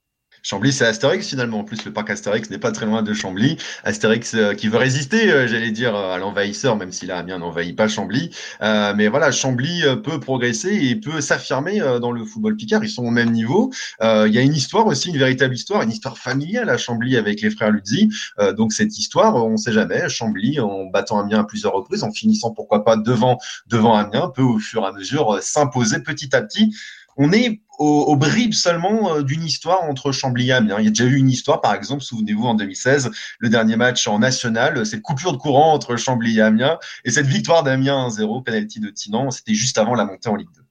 Chambly, 0.43 0.71
c'est 0.71 0.85
Astérix 0.85 1.27
finalement. 1.27 1.59
En 1.59 1.63
plus, 1.63 1.83
le 1.85 1.91
parc 1.91 2.09
Astérix 2.09 2.49
n'est 2.49 2.57
pas 2.57 2.71
très 2.71 2.85
loin 2.85 3.03
de 3.03 3.13
Chambly. 3.13 3.57
Astérix 3.83 4.33
euh, 4.33 4.53
qui 4.53 4.67
veut 4.67 4.77
résister, 4.77 5.31
euh, 5.31 5.47
j'allais 5.47 5.71
dire, 5.71 5.95
à 5.95 6.17
l'envahisseur, 6.17 6.75
même 6.75 6.91
si 6.91 7.05
là, 7.05 7.23
bien 7.23 7.39
n'envahit 7.39 7.75
pas 7.75 7.87
Chambly. 7.87 8.31
Euh, 8.61 8.93
mais 8.95 9.07
voilà, 9.07 9.31
Chambly 9.31 9.83
peut 10.03 10.19
progresser 10.19 10.73
et 10.73 10.95
peut 10.95 11.21
s'affirmer 11.21 11.79
dans 12.01 12.11
le 12.11 12.23
football 12.23 12.55
picard. 12.55 12.83
Ils 12.83 12.89
sont 12.89 13.03
au 13.03 13.11
même 13.11 13.31
niveau. 13.31 13.71
Il 14.01 14.31
y 14.31 14.37
a 14.37 14.41
une 14.41 14.53
histoire 14.53 14.87
aussi, 14.87 15.09
une 15.09 15.17
véritable 15.17 15.53
histoire, 15.53 15.81
une 15.81 15.91
histoire 15.91 16.17
familiale 16.17 16.69
à 16.69 16.77
Chambly 16.77 17.17
avec 17.17 17.41
les 17.41 17.49
frères 17.49 17.71
Luzzi. 17.71 18.09
donc 18.57 18.73
cette 18.73 18.97
histoire, 18.97 19.35
on 19.35 19.51
ne 19.51 19.57
sait 19.57 19.73
jamais. 19.73 20.09
Chambly, 20.09 20.59
en 20.59 20.85
battant 20.85 21.19
Amiens 21.19 21.39
à 21.39 21.43
plusieurs 21.43 21.73
reprises, 21.73 22.03
en 22.03 22.11
finissant 22.11 22.51
pourquoi 22.51 22.83
pas 22.83 22.97
devant 22.97 23.37
devant 23.67 23.95
Amiens, 23.95 24.31
peut 24.33 24.41
au 24.41 24.59
fur 24.59 24.83
et 24.83 24.87
à 24.87 24.91
mesure 24.91 25.39
s'imposer 25.41 25.99
petit 25.99 26.35
à 26.35 26.41
petit 26.41 26.73
on 27.19 27.33
est 27.33 27.61
au, 27.79 28.15
bribes 28.15 28.53
seulement 28.53 29.13
euh, 29.13 29.23
d'une 29.23 29.43
histoire 29.43 29.83
entre 29.83 30.11
Chambly 30.11 30.49
et 30.49 30.53
Amiens. 30.53 30.77
Il 30.79 30.85
y 30.85 30.87
a 30.87 30.91
déjà 30.91 31.05
eu 31.05 31.17
une 31.17 31.29
histoire, 31.29 31.61
par 31.61 31.73
exemple, 31.75 32.01
souvenez-vous, 32.01 32.45
en 32.45 32.55
2016, 32.55 33.11
le 33.39 33.49
dernier 33.49 33.75
match 33.75 34.07
en 34.07 34.19
national, 34.19 34.85
cette 34.85 35.01
coupure 35.01 35.33
de 35.33 35.37
courant 35.37 35.73
entre 35.73 35.95
Chambly 35.97 36.37
et 36.37 36.41
Amiens, 36.41 36.77
et 37.05 37.11
cette 37.11 37.27
victoire 37.27 37.63
d'Amiens 37.63 38.07
1-0, 38.07 38.43
penalty 38.43 38.79
de 38.79 38.89
Tinan, 38.89 39.31
c'était 39.31 39.53
juste 39.53 39.77
avant 39.77 39.95
la 39.95 40.05
montée 40.05 40.29
en 40.29 40.35
Ligue 40.35 40.49
2. 40.55 40.61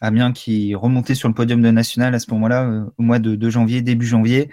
Amiens 0.00 0.32
qui 0.32 0.76
remontait 0.76 1.16
sur 1.16 1.28
le 1.28 1.34
podium 1.34 1.60
de 1.60 1.70
national 1.70 2.14
à 2.14 2.20
ce 2.20 2.30
moment-là, 2.32 2.64
euh, 2.64 2.84
au 2.96 3.02
mois 3.02 3.18
de, 3.18 3.50
janvier, 3.50 3.82
début 3.82 4.06
janvier. 4.06 4.50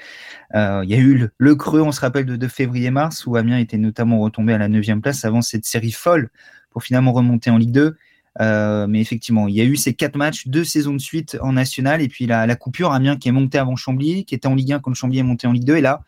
Euh, 0.56 0.82
il 0.84 0.90
y 0.90 0.96
a 0.96 0.98
eu 0.98 1.30
le, 1.38 1.56
creux, 1.56 1.82
on 1.82 1.92
se 1.92 2.02
rappelle, 2.02 2.25
de, 2.25 2.36
de 2.36 2.48
février-mars, 2.48 3.28
où 3.28 3.36
Amiens 3.36 3.60
était 3.60 3.78
notamment 3.78 4.20
retombé 4.20 4.54
à 4.54 4.58
la 4.58 4.68
neuvième 4.68 5.02
place 5.02 5.25
avant 5.25 5.42
cette 5.42 5.66
série 5.66 5.92
folle 5.92 6.30
pour 6.72 6.84
finalement 6.84 7.14
remonter 7.14 7.52
en 7.52 7.58
Ligue 7.58 7.72
2. 7.72 7.96
Euh, 8.42 8.86
mais 8.88 9.00
effectivement, 9.00 9.48
il 9.48 9.56
y 9.56 9.62
a 9.62 9.63
eu 9.63 9.75
ces 9.75 9.94
quatre 9.94 10.18
matchs, 10.18 10.48
deux 10.48 10.63
saisons 10.63 10.94
de 10.94 11.00
suite 11.00 11.38
en 11.42 11.54
national, 11.54 12.01
et 12.01 12.08
puis 12.08 12.25
la, 12.25 12.56
coupure, 12.56 12.92
Amiens 12.92 13.18
qui 13.18 13.30
est 13.30 13.32
monté 13.32 13.58
avant 13.58 13.75
Chambly, 13.75 14.25
qui 14.25 14.36
était 14.36 14.48
en 14.48 14.56
Ligue 14.56 14.74
1 14.74 14.80
quand 14.80 14.94
Chambly 14.94 15.20
est 15.20 15.24
monté 15.24 15.48
en 15.48 15.54
Ligue 15.54 15.65
2, 15.65 15.77
et 15.77 15.82
là, 15.82 16.01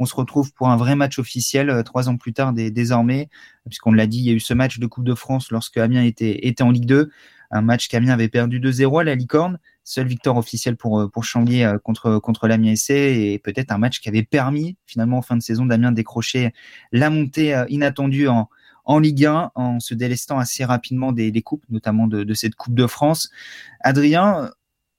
on 0.00 0.06
se 0.06 0.14
retrouve 0.14 0.52
pour 0.54 0.70
un 0.70 0.76
vrai 0.76 0.96
match 0.96 1.18
officiel 1.18 1.70
euh, 1.70 1.82
trois 1.82 2.08
ans 2.08 2.16
plus 2.16 2.32
tard 2.32 2.52
désormais, 2.52 3.28
puisqu'on 3.66 3.92
l'a 3.92 4.06
dit, 4.06 4.18
il 4.18 4.24
y 4.24 4.30
a 4.30 4.32
eu 4.32 4.40
ce 4.40 4.54
match 4.54 4.78
de 4.78 4.86
Coupe 4.86 5.04
de 5.04 5.14
France 5.14 5.50
lorsque 5.50 5.76
Amiens 5.76 6.02
était, 6.02 6.46
était 6.46 6.62
en 6.62 6.70
Ligue 6.70 6.86
2, 6.86 7.10
un 7.50 7.60
match 7.60 7.88
qu'Amiens 7.88 8.14
avait 8.14 8.28
perdu 8.28 8.58
2-0 8.58 9.02
à 9.02 9.04
la 9.04 9.14
Licorne, 9.14 9.58
seule 9.84 10.06
victoire 10.06 10.38
officielle 10.38 10.76
pour, 10.76 10.98
euh, 11.00 11.08
pour 11.08 11.24
Chambly 11.24 11.64
contre, 11.84 12.18
contre 12.18 12.48
l'Amiens 12.48 12.74
SC, 12.74 12.90
et 12.90 13.38
peut-être 13.38 13.70
un 13.70 13.78
match 13.78 14.00
qui 14.00 14.08
avait 14.08 14.22
permis 14.22 14.76
finalement 14.86 15.18
en 15.18 15.22
fin 15.22 15.36
de 15.36 15.42
saison 15.42 15.66
d'Amiens 15.66 15.92
décrocher 15.92 16.52
la 16.92 17.10
montée 17.10 17.62
inattendue 17.68 18.26
en, 18.26 18.48
en 18.84 18.98
Ligue 18.98 19.24
1 19.24 19.52
en 19.54 19.80
se 19.80 19.94
délestant 19.94 20.38
assez 20.38 20.64
rapidement 20.64 21.12
des, 21.12 21.42
coupes, 21.42 21.64
notamment 21.70 22.06
de, 22.06 22.34
cette 22.34 22.54
Coupe 22.54 22.74
de 22.74 22.86
France. 22.86 23.30
Adrien, 23.80 24.50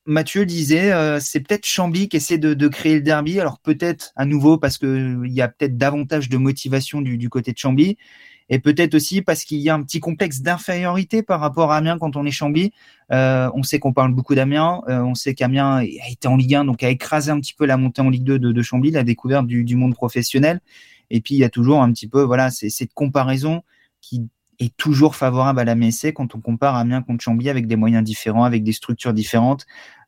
Mathieu 0.06 0.46
disait, 0.46 0.92
euh, 0.92 1.20
c'est 1.20 1.40
peut-être 1.40 1.66
Chambly 1.66 2.10
qui 2.10 2.18
essaie 2.18 2.38
de, 2.38 2.68
créer 2.68 2.96
le 2.96 3.02
derby. 3.02 3.40
Alors 3.40 3.60
peut-être 3.60 4.12
à 4.16 4.26
nouveau 4.26 4.58
parce 4.58 4.78
qu'il 4.78 5.22
y 5.26 5.42
a 5.42 5.48
peut-être 5.48 5.78
davantage 5.78 6.30
de 6.30 6.38
motivation 6.38 7.02
du, 7.02 7.30
côté 7.30 7.54
de 7.54 7.58
Chambly. 7.58 7.98
et 8.50 8.60
peut-être 8.60 8.94
aussi 8.94 9.24
parce 9.24 9.44
qu'il 9.44 9.60
y 9.60 9.70
a 9.70 9.76
un 9.76 9.82
petit 9.82 10.00
complexe 10.00 10.42
d'infériorité 10.42 11.24
par 11.24 11.40
rapport 11.40 11.72
à 11.72 11.78
Amiens 11.78 11.98
quand 11.98 12.16
on 12.16 12.26
est 12.26 12.32
Chambly. 12.32 12.72
Euh, 13.12 13.50
on 13.56 13.64
sait 13.64 13.80
qu'on 13.80 13.94
parle 13.94 14.14
beaucoup 14.14 14.36
d'Amiens, 14.36 14.82
euh, 14.90 15.02
on 15.02 15.16
sait 15.16 15.34
qu'Amiens 15.36 15.78
a 15.78 15.84
été 15.84 16.28
en 16.28 16.38
Ligue 16.38 16.56
1, 16.56 16.66
donc 16.66 16.84
a 16.84 16.90
écrasé 16.90 17.32
un 17.32 17.40
petit 17.40 17.54
peu 17.54 17.66
la 17.66 17.78
montée 17.78 18.02
en 18.02 18.10
Ligue 18.10 18.24
2 18.24 18.40
de, 18.40 18.52
de 18.52 18.62
Chambly, 18.62 18.92
la 18.92 19.04
découverte 19.04 19.48
du, 19.48 19.64
du, 19.64 19.76
monde 19.76 19.94
professionnel. 19.96 20.60
Et 21.10 21.22
puis 21.22 21.36
il 21.36 21.40
y 21.40 21.44
a 21.44 21.50
toujours 21.50 21.82
un 21.82 21.92
petit 21.92 22.08
peu, 22.08 22.22
voilà, 22.22 22.50
cette 22.52 22.94
comparaison 22.94 23.64
qui 24.08 24.30
est 24.60 24.76
toujours 24.78 25.16
favorable 25.16 25.60
à 25.60 25.66
la 25.66 25.76
MSC 25.76 26.14
quand 26.14 26.36
on 26.36 26.42
compare 26.42 26.76
Amiens 26.76 27.02
contre 27.02 27.24
Chambly 27.24 27.50
avec 27.50 27.68
des 27.68 27.76
moyens 27.76 28.04
différents, 28.04 28.44
avec 28.44 28.64
des 28.64 28.72
structures 28.72 29.14
différentes. 29.14 29.66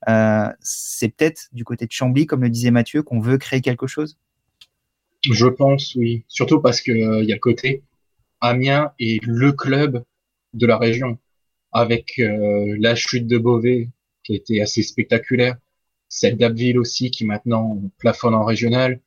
Euh, 0.08 0.48
c'est 0.60 1.10
peut-être 1.10 1.48
du 1.52 1.64
côté 1.64 1.86
de 1.86 1.92
Chambly, 1.92 2.26
comme 2.28 2.44
le 2.44 2.50
disait 2.50 2.72
Mathieu, 2.72 3.02
qu'on 3.02 3.20
veut 3.20 3.38
créer 3.38 3.62
quelque 3.62 3.88
chose? 3.88 4.18
Je 5.24 5.48
pense, 5.48 5.96
oui. 5.96 6.24
Surtout 6.28 6.62
parce 6.62 6.82
que 6.82 6.92
il 6.92 7.28
y 7.28 7.32
a 7.32 7.36
le 7.36 7.40
côté 7.40 7.84
Amiens 8.40 8.92
est 9.00 9.24
le 9.26 9.52
club 9.52 10.04
de 10.54 10.68
la 10.68 10.78
région, 10.78 11.18
avec 11.72 12.20
euh, 12.20 12.78
la 12.80 12.96
chute 12.96 13.28
de 13.28 13.38
Beauvais 13.38 13.90
qui 14.24 14.34
a 14.34 14.36
été 14.36 14.62
assez 14.62 14.84
spectaculaire, 14.84 15.58
celle 16.08 16.38
d'Abbeville 16.38 16.78
aussi 16.78 17.12
qui 17.12 17.26
maintenant 17.26 17.82
plafonne 17.98 18.36
en 18.36 18.46
régional. 18.46 19.02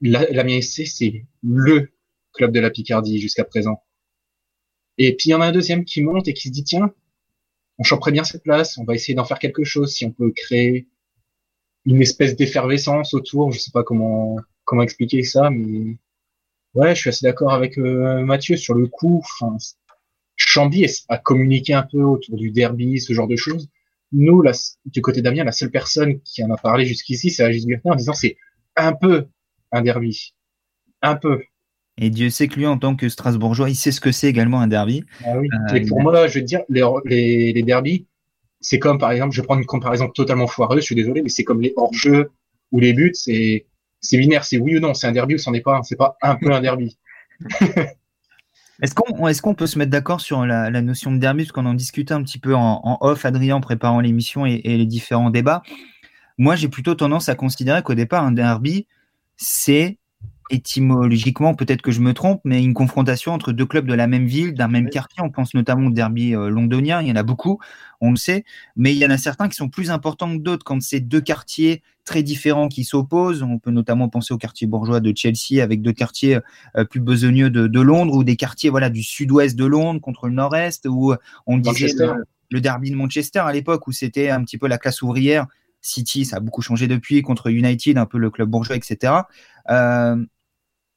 L'Amiens 0.00 0.60
SC, 0.60 0.86
c'est 0.86 1.24
le 1.42 1.90
club 2.34 2.52
de 2.52 2.60
la 2.60 2.70
Picardie 2.70 3.20
jusqu'à 3.20 3.44
présent. 3.44 3.82
Et 4.98 5.16
puis 5.16 5.30
il 5.30 5.32
y 5.32 5.34
en 5.34 5.40
a 5.40 5.46
un 5.46 5.52
deuxième 5.52 5.84
qui 5.84 6.02
monte 6.02 6.28
et 6.28 6.34
qui 6.34 6.48
se 6.48 6.52
dit 6.52 6.64
tiens, 6.64 6.92
on 7.78 7.82
choperait 7.82 8.12
bien 8.12 8.24
cette 8.24 8.42
place, 8.42 8.78
on 8.78 8.84
va 8.84 8.94
essayer 8.94 9.14
d'en 9.14 9.24
faire 9.24 9.38
quelque 9.38 9.64
chose 9.64 9.92
si 9.92 10.04
on 10.04 10.12
peut 10.12 10.30
créer 10.32 10.88
une 11.86 12.00
espèce 12.02 12.36
d'effervescence 12.36 13.14
autour, 13.14 13.52
je 13.52 13.58
sais 13.58 13.72
pas 13.72 13.82
comment 13.82 14.36
comment 14.64 14.82
expliquer 14.82 15.22
ça, 15.22 15.50
mais 15.50 15.98
Ouais, 16.74 16.94
je 16.94 17.00
suis 17.00 17.08
assez 17.10 17.24
d'accord 17.24 17.52
avec 17.52 17.78
euh, 17.78 18.24
Mathieu 18.24 18.56
sur 18.56 18.74
le 18.74 18.88
coup. 18.88 19.22
Enfin, 19.24 19.56
a 21.08 21.18
communiqué 21.18 21.72
un 21.74 21.82
peu 21.82 22.02
autour 22.02 22.36
du 22.36 22.50
derby, 22.50 23.00
ce 23.00 23.12
genre 23.12 23.28
de 23.28 23.36
choses. 23.36 23.68
Nous, 24.12 24.42
là, 24.42 24.52
du 24.86 25.00
côté 25.00 25.22
d'Amiens, 25.22 25.44
la 25.44 25.52
seule 25.52 25.70
personne 25.70 26.20
qui 26.22 26.42
en 26.44 26.50
a 26.50 26.56
parlé 26.56 26.84
jusqu'ici, 26.86 27.30
c'est 27.30 27.44
Agis 27.44 27.66
Gurtin 27.66 27.92
en 27.92 27.94
disant 27.94 28.12
c'est 28.12 28.36
un 28.76 28.92
peu 28.92 29.26
un 29.72 29.82
derby. 29.82 30.34
Un 31.02 31.16
peu. 31.16 31.42
Et 31.98 32.10
Dieu 32.10 32.30
sait 32.30 32.48
que 32.48 32.56
lui, 32.56 32.66
en 32.66 32.76
tant 32.76 32.96
que 32.96 33.08
Strasbourgeois, 33.08 33.70
il 33.70 33.76
sait 33.76 33.92
ce 33.92 34.00
que 34.00 34.10
c'est 34.10 34.28
également 34.28 34.60
un 34.60 34.66
derby. 34.66 35.04
Ah 35.24 35.38
oui. 35.38 35.48
Euh, 35.72 35.86
pour 35.88 36.00
moi, 36.00 36.26
je 36.26 36.38
veux 36.38 36.44
dire, 36.44 36.62
les, 36.68 36.82
les, 37.52 38.06
c'est 38.60 38.78
comme, 38.78 38.98
par 38.98 39.12
exemple, 39.12 39.34
je 39.34 39.40
vais 39.40 39.46
prendre 39.46 39.60
une 39.60 39.66
comparaison 39.66 40.08
totalement 40.08 40.46
foireuse, 40.46 40.80
je 40.80 40.86
suis 40.86 40.94
désolé, 40.94 41.22
mais 41.22 41.28
c'est 41.28 41.44
comme 41.44 41.60
les 41.60 41.72
hors-jeux 41.76 42.30
ou 42.72 42.80
les 42.80 42.92
buts, 42.92 43.12
c'est 43.14 43.64
binaire, 44.12 44.44
c'est 44.44 44.58
oui 44.58 44.76
ou 44.76 44.80
non, 44.80 44.94
c'est 44.94 45.06
un 45.06 45.12
derby 45.12 45.34
ou 45.34 45.38
c'en 45.38 45.54
est 45.54 45.60
pas, 45.60 45.80
c'est 45.84 45.96
pas 45.96 46.16
un 46.22 46.34
peu 46.36 46.52
un 46.52 46.60
derby. 46.60 46.98
Est-ce 48.82 48.94
qu'on 48.94 49.28
est 49.28 49.40
qu'on 49.40 49.54
peut 49.54 49.68
se 49.68 49.78
mettre 49.78 49.92
d'accord 49.92 50.20
sur 50.20 50.44
la, 50.44 50.70
notion 50.82 51.12
de 51.12 51.18
derby, 51.18 51.44
parce 51.44 51.52
qu'on 51.52 51.66
en 51.66 51.74
discutait 51.74 52.14
un 52.14 52.22
petit 52.22 52.38
peu 52.38 52.54
en, 52.56 52.98
off, 53.02 53.24
Adrien, 53.24 53.56
en 53.56 53.60
préparant 53.60 54.00
l'émission 54.00 54.46
et, 54.46 54.60
les 54.64 54.86
différents 54.86 55.30
débats. 55.30 55.62
Moi, 56.38 56.56
j'ai 56.56 56.68
plutôt 56.68 56.96
tendance 56.96 57.28
à 57.28 57.36
considérer 57.36 57.82
qu'au 57.82 57.94
départ, 57.94 58.24
un 58.24 58.32
derby, 58.32 58.88
c'est 59.36 59.98
étymologiquement, 60.50 61.54
peut-être 61.54 61.82
que 61.82 61.90
je 61.90 62.00
me 62.00 62.12
trompe, 62.12 62.40
mais 62.44 62.62
une 62.62 62.74
confrontation 62.74 63.32
entre 63.32 63.52
deux 63.52 63.64
clubs 63.64 63.86
de 63.86 63.94
la 63.94 64.06
même 64.06 64.26
ville, 64.26 64.54
d'un 64.54 64.68
même 64.68 64.90
quartier. 64.90 65.22
On 65.22 65.30
pense 65.30 65.54
notamment 65.54 65.88
au 65.88 65.90
derby 65.90 66.34
euh, 66.34 66.48
londonien, 66.48 67.00
il 67.00 67.08
y 67.08 67.12
en 67.12 67.16
a 67.16 67.22
beaucoup, 67.22 67.58
on 68.00 68.10
le 68.10 68.16
sait, 68.16 68.44
mais 68.76 68.92
il 68.92 68.98
y 68.98 69.06
en 69.06 69.10
a 69.10 69.16
certains 69.16 69.48
qui 69.48 69.56
sont 69.56 69.68
plus 69.68 69.90
importants 69.90 70.36
que 70.36 70.42
d'autres 70.42 70.64
quand 70.64 70.80
c'est 70.82 71.00
deux 71.00 71.20
quartiers 71.20 71.82
très 72.04 72.22
différents 72.22 72.68
qui 72.68 72.84
s'opposent. 72.84 73.42
On 73.42 73.58
peut 73.58 73.70
notamment 73.70 74.08
penser 74.08 74.34
au 74.34 74.38
quartier 74.38 74.66
bourgeois 74.66 75.00
de 75.00 75.12
Chelsea 75.16 75.62
avec 75.62 75.80
deux 75.80 75.92
quartiers 75.92 76.38
euh, 76.76 76.84
plus 76.84 77.00
besogneux 77.00 77.48
de, 77.48 77.80
Londres 77.80 78.14
ou 78.14 78.24
des 78.24 78.36
quartiers 78.36 78.70
voilà 78.70 78.90
du 78.90 79.02
sud-ouest 79.02 79.56
de 79.56 79.64
Londres 79.64 80.00
contre 80.00 80.26
le 80.26 80.34
nord-est 80.34 80.86
où 80.88 81.14
on 81.46 81.58
disait 81.58 81.92
le, 82.50 82.60
derby 82.60 82.90
de 82.90 82.96
Manchester 82.96 83.40
à 83.40 83.52
l'époque 83.52 83.86
où 83.86 83.92
c'était 83.92 84.30
un 84.30 84.42
petit 84.44 84.58
peu 84.58 84.68
la 84.68 84.78
classe 84.78 85.02
ouvrière. 85.02 85.46
City, 85.80 86.24
ça 86.24 86.36
a 86.36 86.40
beaucoup 86.40 86.62
changé 86.62 86.88
depuis 86.88 87.20
contre 87.20 87.50
United, 87.50 87.98
un 87.98 88.06
peu 88.06 88.16
le 88.16 88.30
club 88.30 88.48
bourgeois, 88.48 88.76
etc. 88.76 89.12
Euh, 89.70 90.16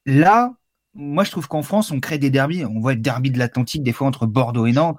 Là, 0.08 0.54
moi, 0.94 1.22
je 1.22 1.30
trouve 1.30 1.48
qu'en 1.48 1.62
France, 1.62 1.90
on 1.90 2.00
crée 2.00 2.16
des 2.16 2.30
derbys. 2.30 2.64
On 2.64 2.80
voit 2.80 2.94
le 2.94 3.00
derby 3.00 3.30
de 3.30 3.38
l'Atlantique, 3.38 3.82
des 3.82 3.92
fois, 3.92 4.06
entre 4.06 4.24
Bordeaux 4.26 4.64
et 4.64 4.72
Nantes. 4.72 4.96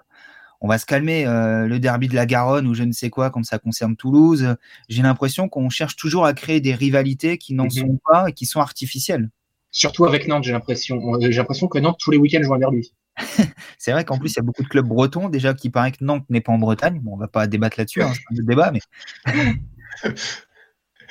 On 0.61 0.67
va 0.67 0.77
se 0.77 0.85
calmer. 0.85 1.25
Euh, 1.25 1.65
le 1.65 1.79
derby 1.79 2.07
de 2.07 2.13
la 2.13 2.27
Garonne 2.27 2.67
ou 2.67 2.75
je 2.75 2.83
ne 2.83 2.91
sais 2.91 3.09
quoi, 3.09 3.31
comme 3.31 3.43
ça 3.43 3.57
concerne 3.57 3.95
Toulouse. 3.95 4.55
J'ai 4.87 5.01
l'impression 5.01 5.49
qu'on 5.49 5.71
cherche 5.71 5.95
toujours 5.95 6.27
à 6.27 6.33
créer 6.33 6.61
des 6.61 6.75
rivalités 6.75 7.39
qui 7.39 7.55
n'en 7.55 7.63
mhm. 7.63 7.71
sont 7.71 7.99
pas 8.05 8.29
et 8.29 8.33
qui 8.33 8.45
sont 8.45 8.59
artificielles. 8.59 9.31
Surtout 9.71 10.05
avec 10.05 10.27
Nantes, 10.27 10.43
j'ai 10.43 10.51
l'impression. 10.51 11.01
J'ai 11.19 11.31
l'impression 11.31 11.67
que 11.67 11.79
Nantes, 11.79 11.97
tous 11.99 12.11
les 12.11 12.17
week-ends, 12.17 12.43
joue 12.43 12.53
un 12.53 12.59
derby. 12.59 12.93
c'est 13.79 13.91
vrai 13.91 14.05
qu'en 14.05 14.19
plus, 14.19 14.33
il 14.33 14.35
y 14.35 14.39
a 14.39 14.43
beaucoup 14.43 14.61
de 14.61 14.67
clubs 14.67 14.87
bretons. 14.87 15.27
Déjà, 15.29 15.55
qui 15.55 15.71
paraît 15.71 15.91
que 15.91 16.03
Nantes 16.03 16.25
n'est 16.29 16.41
pas 16.41 16.51
en 16.51 16.59
Bretagne. 16.59 16.99
Bon, 17.01 17.13
on 17.13 17.17
va 17.17 17.27
pas 17.27 17.47
débattre 17.47 17.79
là-dessus, 17.79 18.03
hein, 18.03 18.11
c'est 18.13 18.39
un 18.39 18.45
débat, 18.45 18.71
mais. 18.71 18.81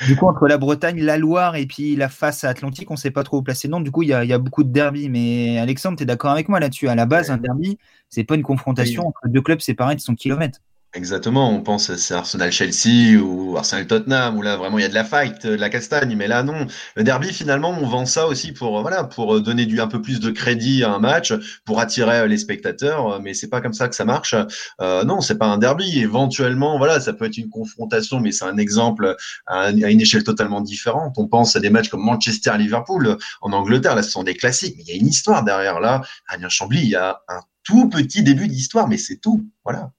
Du 0.07 0.17
coup, 0.17 0.27
entre 0.27 0.47
la 0.47 0.59
Bretagne, 0.59 1.03
la 1.03 1.19
Loire 1.19 1.57
et 1.57 1.67
puis 1.67 1.97
la 1.97 2.09
face 2.09 2.45
atlantique, 2.45 2.91
on 2.91 2.95
ne 2.95 2.99
sait 2.99 3.11
pas 3.11 3.25
trop 3.25 3.39
où 3.39 3.43
placer 3.43 3.69
Non, 3.69 3.81
Du 3.81 3.91
coup, 3.91 4.03
il 4.03 4.09
y 4.09 4.13
a, 4.13 4.39
beaucoup 4.39 4.63
de 4.63 4.71
derby. 4.71 5.09
Mais 5.09 5.59
Alexandre, 5.59 5.97
tu 5.97 6.05
es 6.05 6.07
d'accord 6.07 6.31
avec 6.31 6.49
moi 6.49 6.61
là-dessus? 6.61 6.89
À 6.89 6.95
la 6.95 7.07
base, 7.07 7.31
un 7.31 7.37
derby, 7.37 7.79
c'est 8.09 8.25
pas 8.25 8.35
une 8.35 8.43
confrontation 8.43 9.07
entre 9.07 9.27
deux 9.27 9.43
clubs 9.43 9.61
séparés 9.61 9.97
de 9.97 10.01
100 10.01 10.15
km. 10.15 10.61
Exactement, 10.95 11.51
on 11.51 11.61
pense 11.61 11.95
c'est 11.97 12.15
Arsenal-Chelsea 12.15 13.21
ou 13.21 13.59
Arsenal-Tottenham 13.59 14.39
où 14.39 14.43
là 14.43 14.57
vraiment 14.57 14.79
il 14.79 14.83
y 14.83 14.85
a 14.87 14.89
de 14.89 14.95
la 14.95 15.05
fight, 15.05 15.47
de 15.47 15.55
la 15.55 15.69
castagne, 15.69 16.17
mais 16.17 16.27
là 16.27 16.43
non. 16.43 16.67
Le 16.97 17.05
derby 17.05 17.29
finalement 17.31 17.71
on 17.79 17.87
vend 17.87 18.07
ça 18.07 18.27
aussi 18.27 18.53
pour 18.53 18.81
voilà 18.81 19.05
pour 19.05 19.39
donner 19.43 19.67
du 19.67 19.83
un 19.83 19.87
peu 19.87 20.01
plus 20.01 20.19
de 20.19 20.31
crédit 20.31 20.85
à 20.85 20.93
un 20.95 20.99
match, 20.99 21.35
pour 21.67 21.79
attirer 21.81 22.27
les 22.27 22.39
spectateurs, 22.39 23.21
mais 23.21 23.35
c'est 23.35 23.49
pas 23.49 23.61
comme 23.61 23.75
ça 23.75 23.89
que 23.89 23.95
ça 23.95 24.07
marche. 24.07 24.35
Euh, 24.81 25.05
non, 25.05 25.21
c'est 25.21 25.37
pas 25.37 25.47
un 25.47 25.59
derby. 25.59 26.01
Éventuellement 26.01 26.79
voilà 26.79 27.01
ça 27.01 27.13
peut 27.13 27.27
être 27.27 27.37
une 27.37 27.51
confrontation, 27.51 28.19
mais 28.21 28.33
c'est 28.33 28.47
un 28.47 28.57
exemple 28.57 29.15
à, 29.47 29.71
une 29.71 30.01
échelle 30.01 30.25
totalement 30.25 30.63
différente. 30.63 31.17
On 31.19 31.29
pense 31.29 31.55
à 31.55 31.61
des 31.61 31.69
matchs 31.69 31.91
comme 31.91 32.03
Manchester-Liverpool 32.03 33.19
en 33.43 33.53
Angleterre, 33.53 33.95
là 33.95 34.03
ce 34.03 34.11
sont 34.11 34.25
des 34.25 34.35
classiques, 34.35 34.75
mais 34.79 34.85
il 34.85 34.89
y 34.89 34.93
a 34.93 34.97
une 34.97 35.09
histoire 35.09 35.45
derrière 35.45 35.81
là. 35.81 36.01
À 36.29 36.49
Chambly 36.49 36.81
il 36.81 36.89
y 36.89 36.97
a 36.97 37.21
un 37.29 37.41
tout 37.63 37.91
petit 37.91 38.23
début 38.23 38.49
d'histoire, 38.49 38.89
mais 38.89 38.97
c'est 38.97 39.19
tout. 39.19 39.45
Voilà. 39.65 39.91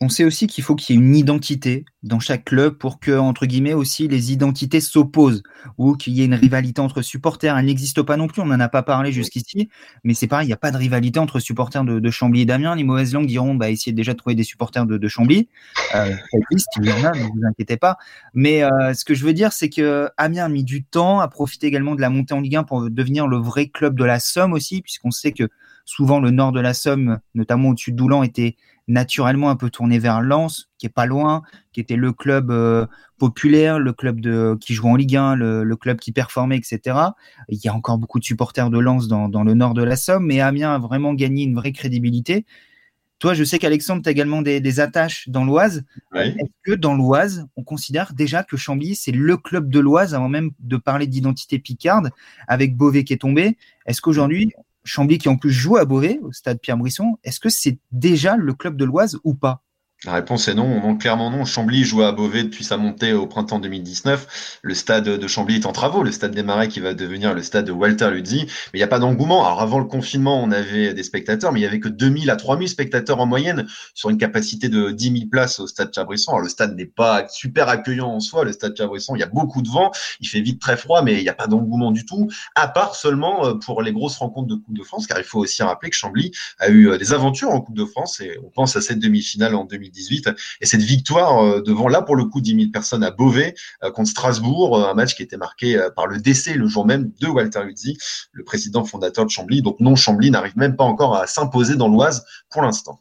On 0.00 0.08
sait 0.08 0.24
aussi 0.24 0.46
qu'il 0.46 0.62
faut 0.62 0.76
qu'il 0.76 0.94
y 0.94 0.98
ait 0.98 1.02
une 1.02 1.16
identité 1.16 1.84
dans 2.04 2.20
chaque 2.20 2.44
club 2.44 2.74
pour 2.74 3.00
que, 3.00 3.18
entre 3.18 3.46
guillemets, 3.46 3.72
aussi 3.72 4.06
les 4.06 4.30
identités 4.32 4.80
s'opposent 4.80 5.42
ou 5.76 5.96
qu'il 5.96 6.12
y 6.12 6.22
ait 6.22 6.26
une 6.26 6.34
rivalité 6.34 6.80
entre 6.80 7.02
supporters. 7.02 7.58
Elle 7.58 7.66
n'existe 7.66 8.02
pas 8.02 8.16
non 8.16 8.28
plus, 8.28 8.40
on 8.40 8.46
n'en 8.46 8.60
a 8.60 8.68
pas 8.68 8.84
parlé 8.84 9.10
jusqu'ici, 9.10 9.68
mais 10.04 10.14
c'est 10.14 10.28
pareil, 10.28 10.46
il 10.46 10.50
n'y 10.50 10.54
a 10.54 10.58
pas 10.58 10.70
de 10.70 10.76
rivalité 10.76 11.18
entre 11.18 11.40
supporters 11.40 11.82
de, 11.82 12.10
Chambly 12.10 12.42
et 12.42 12.44
d'Amiens. 12.44 12.76
Les 12.76 12.84
mauvaises 12.84 13.12
langues 13.12 13.26
diront, 13.26 13.56
bah, 13.56 13.70
essayez 13.70 13.92
déjà 13.92 14.12
de 14.12 14.18
trouver 14.18 14.36
des 14.36 14.44
supporters 14.44 14.86
de, 14.86 15.08
Chambly. 15.08 15.48
Euh, 15.96 16.14
ça 16.14 16.38
existe, 16.48 16.68
il 16.80 16.88
y 16.88 16.92
en 16.92 17.02
a, 17.02 17.10
ne 17.10 17.24
vous 17.24 17.40
inquiétez 17.48 17.76
pas. 17.76 17.96
Mais 18.34 18.62
euh, 18.62 18.94
ce 18.94 19.04
que 19.04 19.14
je 19.14 19.24
veux 19.24 19.32
dire, 19.32 19.52
c'est 19.52 19.68
que 19.68 20.08
Amiens 20.16 20.44
a 20.44 20.48
mis 20.48 20.62
du 20.62 20.84
temps 20.84 21.18
à 21.18 21.26
profiter 21.26 21.66
également 21.66 21.96
de 21.96 22.00
la 22.00 22.10
montée 22.10 22.34
en 22.34 22.40
Ligue 22.40 22.54
1 22.54 22.62
pour 22.62 22.88
devenir 22.88 23.26
le 23.26 23.38
vrai 23.38 23.66
club 23.66 23.98
de 23.98 24.04
la 24.04 24.20
Somme 24.20 24.52
aussi, 24.52 24.80
puisqu'on 24.80 25.10
sait 25.10 25.32
que 25.32 25.48
souvent 25.88 26.20
le 26.20 26.30
nord 26.30 26.52
de 26.52 26.60
la 26.60 26.74
Somme, 26.74 27.18
notamment 27.34 27.70
au-dessus 27.70 27.92
de 27.92 27.96
Doulan, 27.96 28.22
était 28.22 28.56
naturellement 28.88 29.48
un 29.48 29.56
peu 29.56 29.70
tourné 29.70 29.98
vers 29.98 30.20
Lens, 30.20 30.68
qui 30.76 30.84
est 30.84 30.90
pas 30.90 31.06
loin, 31.06 31.42
qui 31.72 31.80
était 31.80 31.96
le 31.96 32.12
club 32.12 32.50
euh, 32.50 32.86
populaire, 33.16 33.78
le 33.78 33.94
club 33.94 34.20
de 34.20 34.54
qui 34.60 34.74
joue 34.74 34.86
en 34.86 34.96
Ligue 34.96 35.16
1, 35.16 35.34
le, 35.36 35.76
club 35.76 35.98
qui 35.98 36.12
performait, 36.12 36.58
etc. 36.58 36.98
Il 37.48 37.58
y 37.64 37.68
a 37.68 37.74
encore 37.74 37.96
beaucoup 37.96 38.18
de 38.18 38.24
supporters 38.24 38.68
de 38.68 38.78
Lens 38.78 39.08
dans, 39.08 39.42
le 39.42 39.54
nord 39.54 39.72
de 39.72 39.82
la 39.82 39.96
Somme, 39.96 40.26
mais 40.26 40.40
Amiens 40.40 40.74
a 40.74 40.78
vraiment 40.78 41.14
gagné 41.14 41.44
une 41.44 41.54
vraie 41.54 41.72
crédibilité. 41.72 42.44
Toi, 43.18 43.32
je 43.32 43.42
sais 43.42 43.58
qu'Alexandre, 43.58 44.02
tu 44.02 44.10
as 44.10 44.12
également 44.12 44.42
des, 44.42 44.80
attaches 44.80 45.28
dans 45.30 45.44
l'Oise. 45.44 45.84
Est-ce 46.14 46.52
que 46.64 46.72
dans 46.72 46.94
l'Oise, 46.94 47.46
on 47.56 47.64
considère 47.64 48.12
déjà 48.12 48.44
que 48.44 48.58
Chambly, 48.58 48.94
c'est 48.94 49.10
le 49.10 49.38
club 49.38 49.70
de 49.70 49.80
l'Oise, 49.80 50.14
avant 50.14 50.28
même 50.28 50.50
de 50.60 50.76
parler 50.76 51.06
d'identité 51.06 51.58
picarde, 51.58 52.10
avec 52.46 52.76
Beauvais 52.76 53.04
qui 53.04 53.14
est 53.14 53.18
tombé? 53.18 53.56
Est-ce 53.86 54.02
qu'aujourd'hui, 54.02 54.52
Chambly 54.84 55.18
qui 55.18 55.28
en 55.28 55.36
plus 55.36 55.52
joue 55.52 55.76
à 55.76 55.84
Beauvais, 55.84 56.18
au 56.22 56.32
stade 56.32 56.60
Pierre-Brisson, 56.60 57.18
est-ce 57.24 57.40
que 57.40 57.48
c'est 57.48 57.78
déjà 57.90 58.36
le 58.36 58.54
club 58.54 58.76
de 58.76 58.84
l'Oise 58.84 59.18
ou 59.24 59.34
pas? 59.34 59.64
La 60.04 60.12
réponse 60.12 60.46
est 60.46 60.54
non, 60.54 60.80
non, 60.80 60.96
clairement 60.96 61.28
non. 61.28 61.44
Chambly 61.44 61.82
joue 61.82 62.02
à 62.02 62.12
Beauvais 62.12 62.44
depuis 62.44 62.62
sa 62.62 62.76
montée 62.76 63.14
au 63.14 63.26
printemps 63.26 63.58
2019. 63.58 64.60
Le 64.62 64.74
stade 64.74 65.08
de 65.08 65.26
Chambly 65.26 65.56
est 65.56 65.66
en 65.66 65.72
travaux, 65.72 66.04
le 66.04 66.12
stade 66.12 66.36
des 66.36 66.44
Marais 66.44 66.68
qui 66.68 66.78
va 66.78 66.94
devenir 66.94 67.34
le 67.34 67.42
stade 67.42 67.64
de 67.64 67.72
Walter 67.72 68.08
Luzzi. 68.12 68.44
Mais 68.44 68.74
il 68.74 68.76
n'y 68.78 68.84
a 68.84 68.88
pas 68.88 69.00
d'engouement. 69.00 69.44
Alors 69.44 69.60
avant 69.60 69.80
le 69.80 69.86
confinement, 69.86 70.40
on 70.40 70.52
avait 70.52 70.94
des 70.94 71.02
spectateurs, 71.02 71.50
mais 71.50 71.58
il 71.58 71.62
y 71.64 71.66
avait 71.66 71.80
que 71.80 71.88
2000 71.88 72.30
à 72.30 72.36
3000 72.36 72.68
spectateurs 72.68 73.18
en 73.18 73.26
moyenne 73.26 73.66
sur 73.92 74.08
une 74.08 74.18
capacité 74.18 74.68
de 74.68 74.92
10 74.92 75.04
000 75.04 75.30
places 75.32 75.58
au 75.58 75.66
stade 75.66 75.92
Chabrisson. 75.92 76.30
Alors 76.30 76.42
le 76.42 76.48
stade 76.48 76.76
n'est 76.76 76.86
pas 76.86 77.26
super 77.28 77.68
accueillant 77.68 78.08
en 78.08 78.20
soi, 78.20 78.44
le 78.44 78.52
stade 78.52 78.76
Chabrisson. 78.76 79.16
Il 79.16 79.18
y 79.18 79.24
a 79.24 79.28
beaucoup 79.28 79.62
de 79.62 79.68
vent, 79.68 79.90
il 80.20 80.28
fait 80.28 80.40
vite 80.40 80.60
très 80.60 80.76
froid, 80.76 81.02
mais 81.02 81.16
il 81.16 81.22
n'y 81.24 81.28
a 81.28 81.34
pas 81.34 81.48
d'engouement 81.48 81.90
du 81.90 82.06
tout, 82.06 82.28
à 82.54 82.68
part 82.68 82.94
seulement 82.94 83.46
euh, 83.46 83.54
pour 83.54 83.82
les 83.82 83.90
grosses 83.90 84.18
rencontres 84.18 84.46
de 84.46 84.54
Coupe 84.54 84.78
de 84.78 84.84
France, 84.84 85.08
car 85.08 85.18
il 85.18 85.24
faut 85.24 85.40
aussi 85.40 85.64
rappeler 85.64 85.90
que 85.90 85.96
Chambly 85.96 86.30
a 86.60 86.68
eu 86.68 86.88
euh, 86.88 86.98
des 86.98 87.12
aventures 87.12 87.50
en 87.50 87.60
Coupe 87.60 87.76
de 87.76 87.84
France 87.84 88.20
et 88.20 88.38
on 88.44 88.50
pense 88.50 88.76
à 88.76 88.80
cette 88.80 89.00
demi-finale 89.00 89.56
en 89.56 89.64
2000 89.64 89.87
2018. 89.88 90.30
Et 90.60 90.66
cette 90.66 90.82
victoire 90.82 91.62
devant 91.62 91.88
là 91.88 92.02
pour 92.02 92.16
le 92.16 92.24
coup 92.24 92.40
10 92.40 92.54
000 92.56 92.70
personnes 92.72 93.02
à 93.02 93.10
Beauvais 93.10 93.54
contre 93.94 94.08
Strasbourg, 94.08 94.88
un 94.88 94.94
match 94.94 95.14
qui 95.14 95.22
était 95.22 95.36
marqué 95.36 95.78
par 95.96 96.06
le 96.06 96.18
décès 96.18 96.54
le 96.54 96.66
jour 96.66 96.86
même 96.86 97.10
de 97.20 97.26
Walter 97.26 97.64
Luzzi, 97.64 97.98
le 98.32 98.44
président 98.44 98.84
fondateur 98.84 99.24
de 99.24 99.30
Chambly. 99.30 99.62
Donc 99.62 99.80
non, 99.80 99.96
Chambly 99.96 100.30
n'arrive 100.30 100.56
même 100.56 100.76
pas 100.76 100.84
encore 100.84 101.16
à 101.16 101.26
s'imposer 101.26 101.76
dans 101.76 101.88
l'Oise 101.88 102.24
pour 102.50 102.62
l'instant 102.62 103.00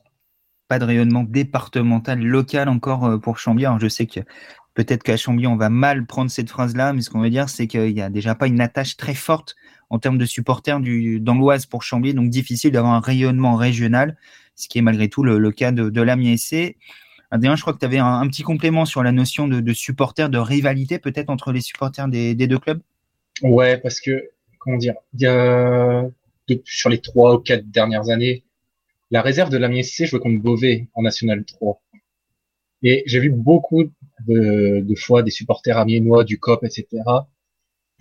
pas 0.69 0.79
de 0.79 0.83
rayonnement 0.83 1.23
départemental, 1.23 2.19
local 2.19 2.67
encore 2.67 3.21
pour 3.21 3.37
Chambly. 3.37 3.65
Alors 3.65 3.79
je 3.79 3.87
sais 3.87 4.05
que 4.05 4.19
peut-être 4.73 5.01
qu'à 5.01 5.15
Chambly, 5.15 5.47
on 5.47 5.55
va 5.55 5.69
mal 5.69 6.05
prendre 6.05 6.29
cette 6.29 6.49
phrase-là, 6.49 6.91
mais 6.91 7.01
ce 7.01 7.09
qu'on 7.09 7.21
veut 7.21 7.29
dire, 7.29 7.47
c'est 7.47 7.67
qu'il 7.67 7.93
n'y 7.93 8.01
a 8.01 8.09
déjà 8.09 8.35
pas 8.35 8.47
une 8.47 8.59
attache 8.59 8.97
très 8.97 9.13
forte 9.13 9.55
en 9.89 9.97
termes 9.97 10.17
de 10.17 10.25
supporters 10.25 10.81
dans 10.81 11.35
l'Oise 11.35 11.67
pour 11.67 11.83
Chambly, 11.83 12.13
donc 12.13 12.29
difficile 12.29 12.73
d'avoir 12.73 12.95
un 12.95 12.99
rayonnement 12.99 13.55
régional, 13.55 14.17
ce 14.57 14.67
qui 14.67 14.79
est 14.79 14.81
malgré 14.81 15.07
tout 15.07 15.23
le, 15.23 15.51
cas 15.51 15.71
de, 15.71 15.89
de 15.89 16.01
l'Amiens 16.01 16.35
SC. 16.35 16.75
Adrien, 17.29 17.55
je 17.55 17.61
crois 17.61 17.73
que 17.73 17.79
tu 17.79 17.85
avais 17.85 17.99
un, 17.99 18.27
petit 18.27 18.43
complément 18.43 18.85
sur 18.85 19.03
la 19.03 19.11
notion 19.11 19.47
de, 19.47 19.59
de 19.61 19.73
supporters, 19.73 20.29
de 20.29 20.37
rivalité 20.37 20.97
peut-être 20.99 21.29
entre 21.29 21.51
les 21.51 21.61
supporters 21.61 22.07
des, 22.07 22.35
deux 22.35 22.57
clubs? 22.57 22.81
Ouais, 23.43 23.77
parce 23.77 24.01
que, 24.01 24.29
comment 24.59 24.77
dire, 24.77 24.95
y 25.13 25.25
a, 25.25 26.05
sur 26.65 26.89
les 26.89 26.99
trois 26.99 27.35
ou 27.35 27.39
quatre 27.39 27.69
dernières 27.69 28.09
années, 28.09 28.43
la 29.11 29.21
réserve 29.21 29.49
de 29.49 29.57
l'Amiens 29.57 29.83
SC 29.83 30.05
jouait 30.05 30.19
contre 30.19 30.41
Beauvais 30.41 30.87
en 30.93 31.03
National 31.03 31.45
3. 31.45 31.81
Et 32.83 33.03
j'ai 33.05 33.19
vu 33.19 33.29
beaucoup 33.29 33.83
de, 34.27 34.81
de, 34.81 34.95
fois 34.95 35.21
des 35.21 35.31
supporters 35.31 35.77
amiénois, 35.77 36.23
du 36.23 36.39
COP, 36.39 36.63
etc., 36.63 36.87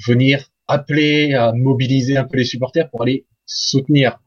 venir 0.06 0.50
appeler 0.68 1.34
à 1.34 1.52
mobiliser 1.52 2.16
un 2.16 2.24
peu 2.24 2.38
les 2.38 2.44
supporters 2.44 2.88
pour 2.90 3.02
aller 3.02 3.24
soutenir 3.46 4.18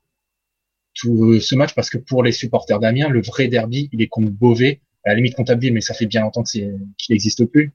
tout 0.99 1.39
ce 1.39 1.55
match 1.55 1.73
parce 1.73 1.89
que 1.89 1.97
pour 1.97 2.23
les 2.23 2.31
supporters 2.31 2.79
d'Amiens, 2.79 3.09
le 3.09 3.21
vrai 3.21 3.47
derby, 3.47 3.89
il 3.91 4.01
est 4.01 4.07
contre 4.07 4.31
Beauvais, 4.31 4.81
à 5.05 5.09
la 5.09 5.15
limite 5.15 5.35
contre 5.35 5.51
Abbeville, 5.51 5.73
mais 5.73 5.81
ça 5.81 5.93
fait 5.93 6.05
bien 6.05 6.21
longtemps 6.21 6.43
qu'il 6.43 6.77
n'existe 7.09 7.45
plus. 7.45 7.73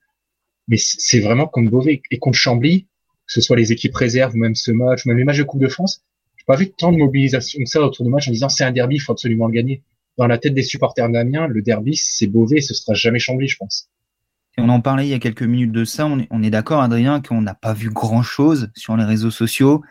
Mais 0.68 0.76
c'est 0.78 1.20
vraiment 1.20 1.46
contre 1.46 1.70
Beauvais 1.70 2.02
et 2.10 2.18
contre 2.18 2.38
Chambly, 2.38 2.82
que 2.82 3.32
ce 3.32 3.40
soit 3.40 3.56
les 3.56 3.72
équipes 3.72 3.94
réserves 3.94 4.34
ou 4.34 4.38
même 4.38 4.54
ce 4.54 4.70
match, 4.70 5.06
même 5.06 5.16
les 5.16 5.24
matchs 5.24 5.38
de 5.38 5.44
Coupe 5.44 5.60
de 5.60 5.68
France, 5.68 6.02
j'ai 6.36 6.44
pas 6.46 6.56
vu 6.56 6.70
tant 6.70 6.92
de 6.92 6.98
mobilisation 6.98 7.58
que 7.60 7.68
ça 7.68 7.80
autour 7.80 8.04
du 8.04 8.10
match 8.10 8.28
en 8.28 8.32
disant 8.32 8.48
c'est 8.48 8.64
un 8.64 8.72
derby, 8.72 8.96
il 8.96 9.00
faut 9.00 9.12
absolument 9.12 9.46
le 9.46 9.52
gagner 9.52 9.82
dans 10.16 10.26
la 10.26 10.38
tête 10.38 10.54
des 10.54 10.62
supporters 10.62 11.08
d'Amiens, 11.08 11.48
le 11.48 11.62
derby, 11.62 11.96
c'est 11.96 12.26
Beauvais, 12.26 12.60
ce 12.60 12.74
sera 12.74 12.94
jamais 12.94 13.18
Chambly, 13.18 13.48
je 13.48 13.56
pense. 13.56 13.88
Et 14.56 14.60
on 14.60 14.68
en 14.68 14.80
parlait 14.80 15.06
il 15.06 15.10
y 15.10 15.14
a 15.14 15.18
quelques 15.18 15.42
minutes 15.42 15.72
de 15.72 15.84
ça. 15.84 16.06
On 16.06 16.42
est, 16.42 16.50
d'accord, 16.50 16.80
Adrien, 16.80 17.20
qu'on 17.20 17.42
n'a 17.42 17.54
pas 17.54 17.72
vu 17.72 17.90
grand-chose 17.90 18.70
sur 18.76 18.96
les 18.96 19.04
réseaux 19.04 19.32
sociaux 19.32 19.82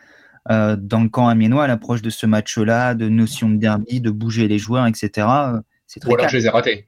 euh, 0.51 0.75
dans 0.75 1.01
le 1.01 1.09
camp 1.09 1.27
amiénois 1.27 1.65
à 1.65 1.67
l'approche 1.67 2.01
de 2.01 2.09
ce 2.09 2.25
match-là, 2.25 2.95
de 2.95 3.09
notion 3.09 3.50
de 3.50 3.57
derby, 3.57 4.01
de 4.01 4.09
bouger 4.09 4.47
les 4.47 4.59
joueurs, 4.59 4.88
etc. 4.88 5.27
C'est 5.88 6.00
très 6.00 6.09
Voilà, 6.09 6.27
je 6.27 6.38
les 6.38 6.45
ai 6.45 6.50
ratés. 6.50 6.85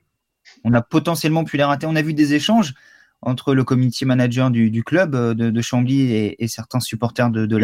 On 0.64 0.74
a 0.74 0.82
potentiellement 0.82 1.44
pu 1.44 1.58
les 1.58 1.64
rater. 1.64 1.88
On 1.88 1.96
a 1.96 2.02
vu 2.02 2.14
des 2.14 2.34
échanges 2.34 2.74
entre 3.22 3.56
le 3.56 3.64
community 3.64 4.06
manager 4.06 4.52
du, 4.52 4.84
club 4.84 5.16
euh, 5.16 5.34
de, 5.34 5.62
Chambly 5.62 6.36
et, 6.38 6.48
certains 6.48 6.80
supporters 6.80 7.30
de, 7.30 7.46
de 7.46 7.58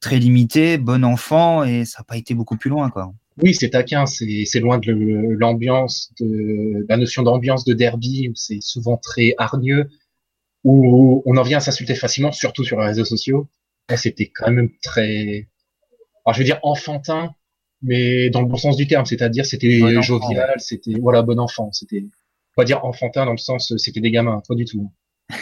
très 0.00 0.18
limité, 0.18 0.78
bon 0.78 1.04
enfant, 1.04 1.64
et 1.64 1.84
ça 1.84 2.00
n'a 2.00 2.04
pas 2.04 2.16
été 2.16 2.34
beaucoup 2.34 2.56
plus 2.56 2.68
loin, 2.68 2.90
quoi. 2.90 3.14
Oui, 3.42 3.54
c'est 3.54 3.70
taquin, 3.70 4.04
c'est 4.04 4.60
loin 4.60 4.78
de 4.78 4.92
l'ambiance, 5.38 6.12
de 6.20 6.84
la 6.88 6.98
notion 6.98 7.22
d'ambiance 7.22 7.64
de 7.64 7.72
derby 7.72 8.28
où 8.28 8.32
c'est 8.34 8.60
souvent 8.60 8.98
très 8.98 9.34
hargneux, 9.38 9.88
où 10.64 11.22
on 11.24 11.36
en 11.36 11.42
vient 11.42 11.58
à 11.58 11.60
s'insulter 11.60 11.94
facilement, 11.94 12.30
surtout 12.30 12.62
sur 12.62 12.78
les 12.80 12.86
réseaux 12.86 13.06
sociaux. 13.06 13.48
C'était 13.96 14.30
quand 14.34 14.50
même 14.50 14.70
très, 14.82 15.48
alors 16.24 16.34
je 16.34 16.38
vais 16.38 16.44
dire 16.44 16.60
enfantin, 16.62 17.34
mais 17.82 18.30
dans 18.30 18.40
le 18.40 18.46
bon 18.46 18.56
sens 18.56 18.76
du 18.76 18.86
terme, 18.86 19.04
c'est-à-dire 19.04 19.44
c'était 19.44 19.80
jovial, 20.02 20.54
c'était 20.58 20.94
voilà 21.00 21.22
bon 21.22 21.38
enfant, 21.38 21.70
c'était 21.72 22.06
pas 22.56 22.64
dire 22.64 22.84
enfantin 22.84 23.26
dans 23.26 23.32
le 23.32 23.38
sens 23.38 23.74
c'était 23.76 24.00
des 24.00 24.10
gamins, 24.10 24.40
pas 24.48 24.54
du 24.54 24.64
tout. 24.64 24.90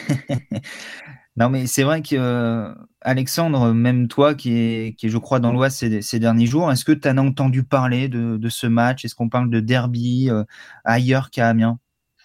Non, 1.37 1.49
mais 1.49 1.67
c'est 1.67 1.85
vrai 1.85 2.03
que 2.03 2.17
euh, 2.17 2.75
Alexandre, 3.01 3.73
même 3.73 4.09
toi 4.09 4.35
qui 4.35 4.53
est, 4.59 4.99
qui 4.99 5.09
je 5.09 5.17
crois, 5.17 5.39
dans 5.41 5.53
l'Ouest 5.53 6.01
ces, 6.03 6.19
derniers 6.19 6.47
jours, 6.47 6.71
est-ce 6.71 6.85
que 6.85 6.93
tu 6.93 7.09
as 7.09 7.15
entendu 7.17 7.63
parler 7.63 8.09
de, 8.09 8.37
de 8.37 8.49
ce 8.49 8.67
match? 8.67 9.05
Est-ce 9.05 9.15
qu'on 9.15 9.29
parle 9.29 9.49
de 9.49 9.61
derby 9.61 10.29
euh, 10.29 10.45
ailleurs 10.85 11.31
qu'à 11.31 11.49
Amiens? 11.49 11.79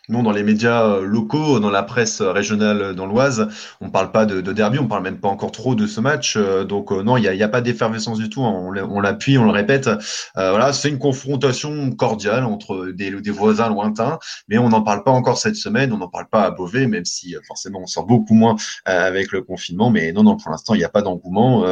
Non, 0.10 0.22
dans 0.22 0.32
les 0.32 0.44
médias 0.44 0.86
euh, 0.86 1.02
locaux, 1.02 1.60
dans 1.60 1.72
la 1.72 1.82
presse 1.82 2.22
régionale 2.22 2.94
dans 2.94 3.08
l'Oise, 3.08 3.48
on 3.82 3.90
parle 3.90 4.12
pas 4.12 4.26
de, 4.26 4.40
de, 4.40 4.54
derby, 4.54 4.78
on 4.78 4.88
parle 4.88 5.04
même 5.04 5.20
pas 5.20 5.30
encore 5.30 5.52
trop 5.52 5.74
de 5.74 5.88
ce 5.88 6.00
match. 6.00 6.36
Euh, 6.38 6.64
donc 6.64 6.92
euh, 6.92 7.02
non, 7.02 7.18
il 7.18 7.22
n'y 7.22 7.42
a, 7.42 7.46
a, 7.46 7.50
pas 7.50 7.62
d'effervescence 7.62 8.20
du 8.20 8.30
tout. 8.30 8.44
Hein. 8.44 8.72
On 8.88 9.00
l'appuie, 9.00 9.38
on 9.38 9.46
le 9.46 9.52
répète. 9.52 9.90
voilà, 10.36 10.74
c'est 10.74 10.90
une 10.90 11.00
confrontation 11.00 11.92
cordiale 11.92 12.44
entre 12.44 12.92
des, 12.94 13.12
des, 13.22 13.32
voisins 13.32 13.70
lointains, 13.70 14.20
mais 14.48 14.58
on 14.58 14.70
n'en 14.70 14.82
parle 14.82 15.04
pas 15.04 15.12
encore 15.12 15.38
cette 15.38 15.56
semaine. 15.56 15.92
On 15.92 15.98
n'en 15.98 16.08
parle 16.08 16.28
pas 16.30 16.44
à 16.44 16.52
Beauvais, 16.52 16.88
même 16.88 17.06
si 17.06 17.36
forcément 17.48 17.82
on 17.82 17.88
sort 17.88 18.06
beaucoup 18.06 18.34
moins 18.34 18.56
avec 18.86 19.32
le 19.32 19.42
confinement. 19.42 19.90
Mais 19.90 20.12
non, 20.12 20.24
non, 20.24 20.38
pour 20.38 20.52
l'instant, 20.52 20.76
il 20.76 20.80
n'y 20.80 20.84
a 20.84 20.90
pas 20.90 21.02
d'engouement. 21.02 21.66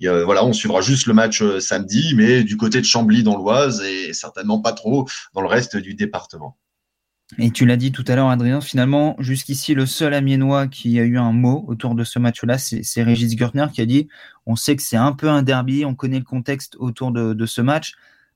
voilà, 0.00 0.44
on 0.44 0.52
suivra 0.52 0.80
juste 0.80 1.06
le 1.06 1.14
match 1.14 1.42
samedi, 1.58 2.14
mais 2.16 2.44
du 2.44 2.56
côté 2.56 2.80
de 2.80 2.86
Chambly 2.86 3.22
dans 3.22 3.36
l'Oise 3.36 3.82
et 3.82 4.12
certainement 4.12 4.60
pas 4.60 4.72
trop 4.72 5.08
dans 5.34 5.40
le 5.40 5.48
reste 5.48 5.76
du 5.76 5.94
département. 5.94 6.56
Et 7.38 7.50
tu 7.50 7.64
l'as 7.64 7.76
dit 7.76 7.92
tout 7.92 8.04
à 8.08 8.16
l'heure, 8.16 8.28
Adrien, 8.28 8.60
finalement, 8.60 9.14
jusqu'ici, 9.20 9.74
le 9.74 9.86
seul 9.86 10.14
Amiénois 10.14 10.66
qui 10.66 10.98
a 10.98 11.04
eu 11.04 11.16
un 11.16 11.32
mot 11.32 11.64
autour 11.68 11.94
de 11.94 12.02
ce 12.02 12.18
match-là, 12.18 12.58
c'est 12.58 13.02
Régis 13.02 13.36
Gürtner 13.36 13.66
qui 13.72 13.80
a 13.80 13.86
dit 13.86 14.08
on 14.46 14.56
sait 14.56 14.74
que 14.74 14.82
c'est 14.82 14.96
un 14.96 15.12
peu 15.12 15.28
un 15.28 15.42
derby, 15.42 15.84
on 15.84 15.94
connaît 15.94 16.18
le 16.18 16.24
contexte 16.24 16.76
autour 16.78 17.12
de, 17.12 17.46
ce 17.46 17.60
match. 17.60 17.94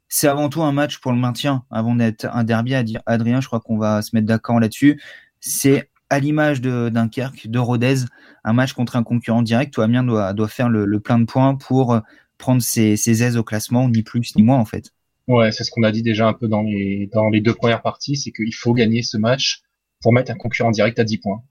C'est 0.08 0.28
avant 0.28 0.48
tout 0.48 0.62
un 0.62 0.70
match 0.70 0.98
pour 0.98 1.12
le 1.12 1.18
maintien, 1.18 1.64
avant 1.70 1.96
d'être 1.96 2.26
un 2.26 2.44
derby. 2.44 2.74
Adrien, 3.06 3.40
je 3.40 3.48
crois 3.48 3.60
qu'on 3.60 3.78
va 3.78 4.00
se 4.00 4.14
mettre 4.14 4.26
d'accord 4.26 4.60
là-dessus. 4.60 5.00
C'est 5.40 5.90
à 6.08 6.20
l'image 6.20 6.60
de 6.60 6.88
Dunkerque, 6.88 7.48
de 7.48 7.58
Rodez, 7.58 7.96
un 8.44 8.52
match 8.52 8.74
contre 8.74 8.94
un 8.94 9.02
concurrent 9.02 9.42
direct 9.42 9.76
où 9.76 9.80
Amiens 9.80 10.04
doit, 10.04 10.32
doit 10.34 10.48
faire 10.48 10.68
le, 10.68 11.00
plein 11.00 11.18
de 11.18 11.24
points 11.24 11.56
pour 11.56 12.00
prendre 12.38 12.62
ses, 12.62 12.96
ses 12.96 13.24
aises 13.24 13.36
au 13.36 13.42
classement, 13.42 13.88
ni 13.88 14.04
plus 14.04 14.36
ni 14.36 14.42
moins 14.44 14.58
en 14.58 14.64
fait. 14.64 14.92
Ouais, 15.26 15.52
c'est 15.52 15.64
ce 15.64 15.70
qu'on 15.70 15.82
a 15.82 15.90
dit 15.90 16.02
déjà 16.02 16.26
un 16.26 16.34
peu 16.34 16.48
dans 16.48 16.62
les, 16.62 17.08
dans 17.12 17.28
les 17.28 17.40
deux 17.40 17.54
premières 17.54 17.82
parties, 17.82 18.16
c'est 18.16 18.30
qu'il 18.30 18.54
faut 18.54 18.74
gagner 18.74 19.02
ce 19.02 19.16
match 19.16 19.62
pour 20.02 20.12
mettre 20.12 20.30
un 20.30 20.34
concurrent 20.34 20.70
direct 20.70 20.98
à 20.98 21.04
10 21.04 21.18
points. 21.18 21.42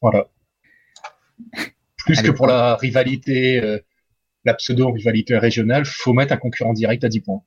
Voilà. 0.00 0.28
Plus 1.98 2.22
que 2.22 2.30
pour 2.30 2.46
la 2.46 2.76
rivalité, 2.76 3.62
euh, 3.62 3.78
la 4.44 4.54
pseudo-rivalité 4.54 5.36
régionale, 5.36 5.84
faut 5.84 6.14
mettre 6.14 6.32
un 6.32 6.38
concurrent 6.38 6.72
direct 6.72 7.04
à 7.04 7.08
10 7.08 7.20
points. 7.20 7.42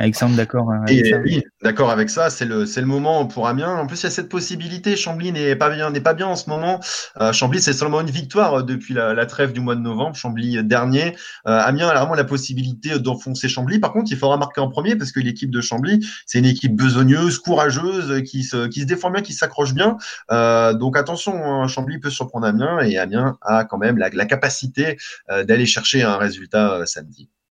Alexandre, 0.00 0.34
d'accord 0.34 0.72
hein, 0.72 0.84
Oui, 0.88 1.44
d'accord 1.62 1.90
avec 1.90 2.10
ça. 2.10 2.28
C'est 2.28 2.46
le, 2.46 2.66
c'est 2.66 2.80
le 2.80 2.86
moment 2.86 3.26
pour 3.26 3.46
Amiens. 3.46 3.76
En 3.76 3.86
plus, 3.86 4.00
il 4.00 4.04
y 4.04 4.06
a 4.08 4.10
cette 4.10 4.28
possibilité. 4.28 4.96
Chambly 4.96 5.30
n'est 5.30 5.54
pas 5.54 5.70
bien, 5.70 5.88
n'est 5.90 6.00
pas 6.00 6.14
bien 6.14 6.26
en 6.26 6.34
ce 6.34 6.50
moment. 6.50 6.80
Euh, 7.20 7.32
Chambly, 7.32 7.60
c'est 7.60 7.72
seulement 7.72 8.00
une 8.00 8.10
victoire 8.10 8.54
euh, 8.54 8.62
depuis 8.64 8.92
la, 8.92 9.24
trêve 9.26 9.52
du 9.52 9.60
mois 9.60 9.76
de 9.76 9.80
novembre. 9.80 10.16
Chambly 10.16 10.58
euh, 10.58 10.62
dernier. 10.64 11.14
Amiens 11.44 11.88
a 11.88 11.94
vraiment 11.94 12.14
la 12.14 12.24
possibilité 12.24 12.98
d'enfoncer 12.98 13.48
Chambly. 13.48 13.78
Par 13.78 13.92
contre, 13.92 14.10
il 14.10 14.18
faudra 14.18 14.36
marquer 14.36 14.60
en 14.60 14.68
premier 14.68 14.96
parce 14.96 15.12
que 15.12 15.20
l'équipe 15.20 15.50
de 15.50 15.60
Chambly, 15.60 16.04
c'est 16.26 16.40
une 16.40 16.46
équipe 16.46 16.74
besogneuse, 16.74 17.38
courageuse, 17.38 18.22
qui 18.24 18.42
se, 18.42 18.66
qui 18.66 18.80
se 18.80 18.86
défend 18.86 19.10
bien, 19.10 19.22
qui 19.22 19.32
s'accroche 19.32 19.74
bien. 19.74 19.96
donc 20.74 20.96
attention, 20.96 21.34
hein, 21.34 21.68
Chambly 21.68 21.98
peut 21.98 22.10
surprendre 22.10 22.46
Amiens 22.46 22.80
et 22.80 22.98
Amiens 22.98 23.36
a 23.42 23.64
quand 23.64 23.78
même 23.78 23.98
la, 23.98 24.10
la 24.10 24.26
capacité 24.26 24.96
d'aller 25.28 25.66
chercher 25.66 26.02
un 26.02 26.16
résultat 26.16 26.84
samedi. 26.86 27.28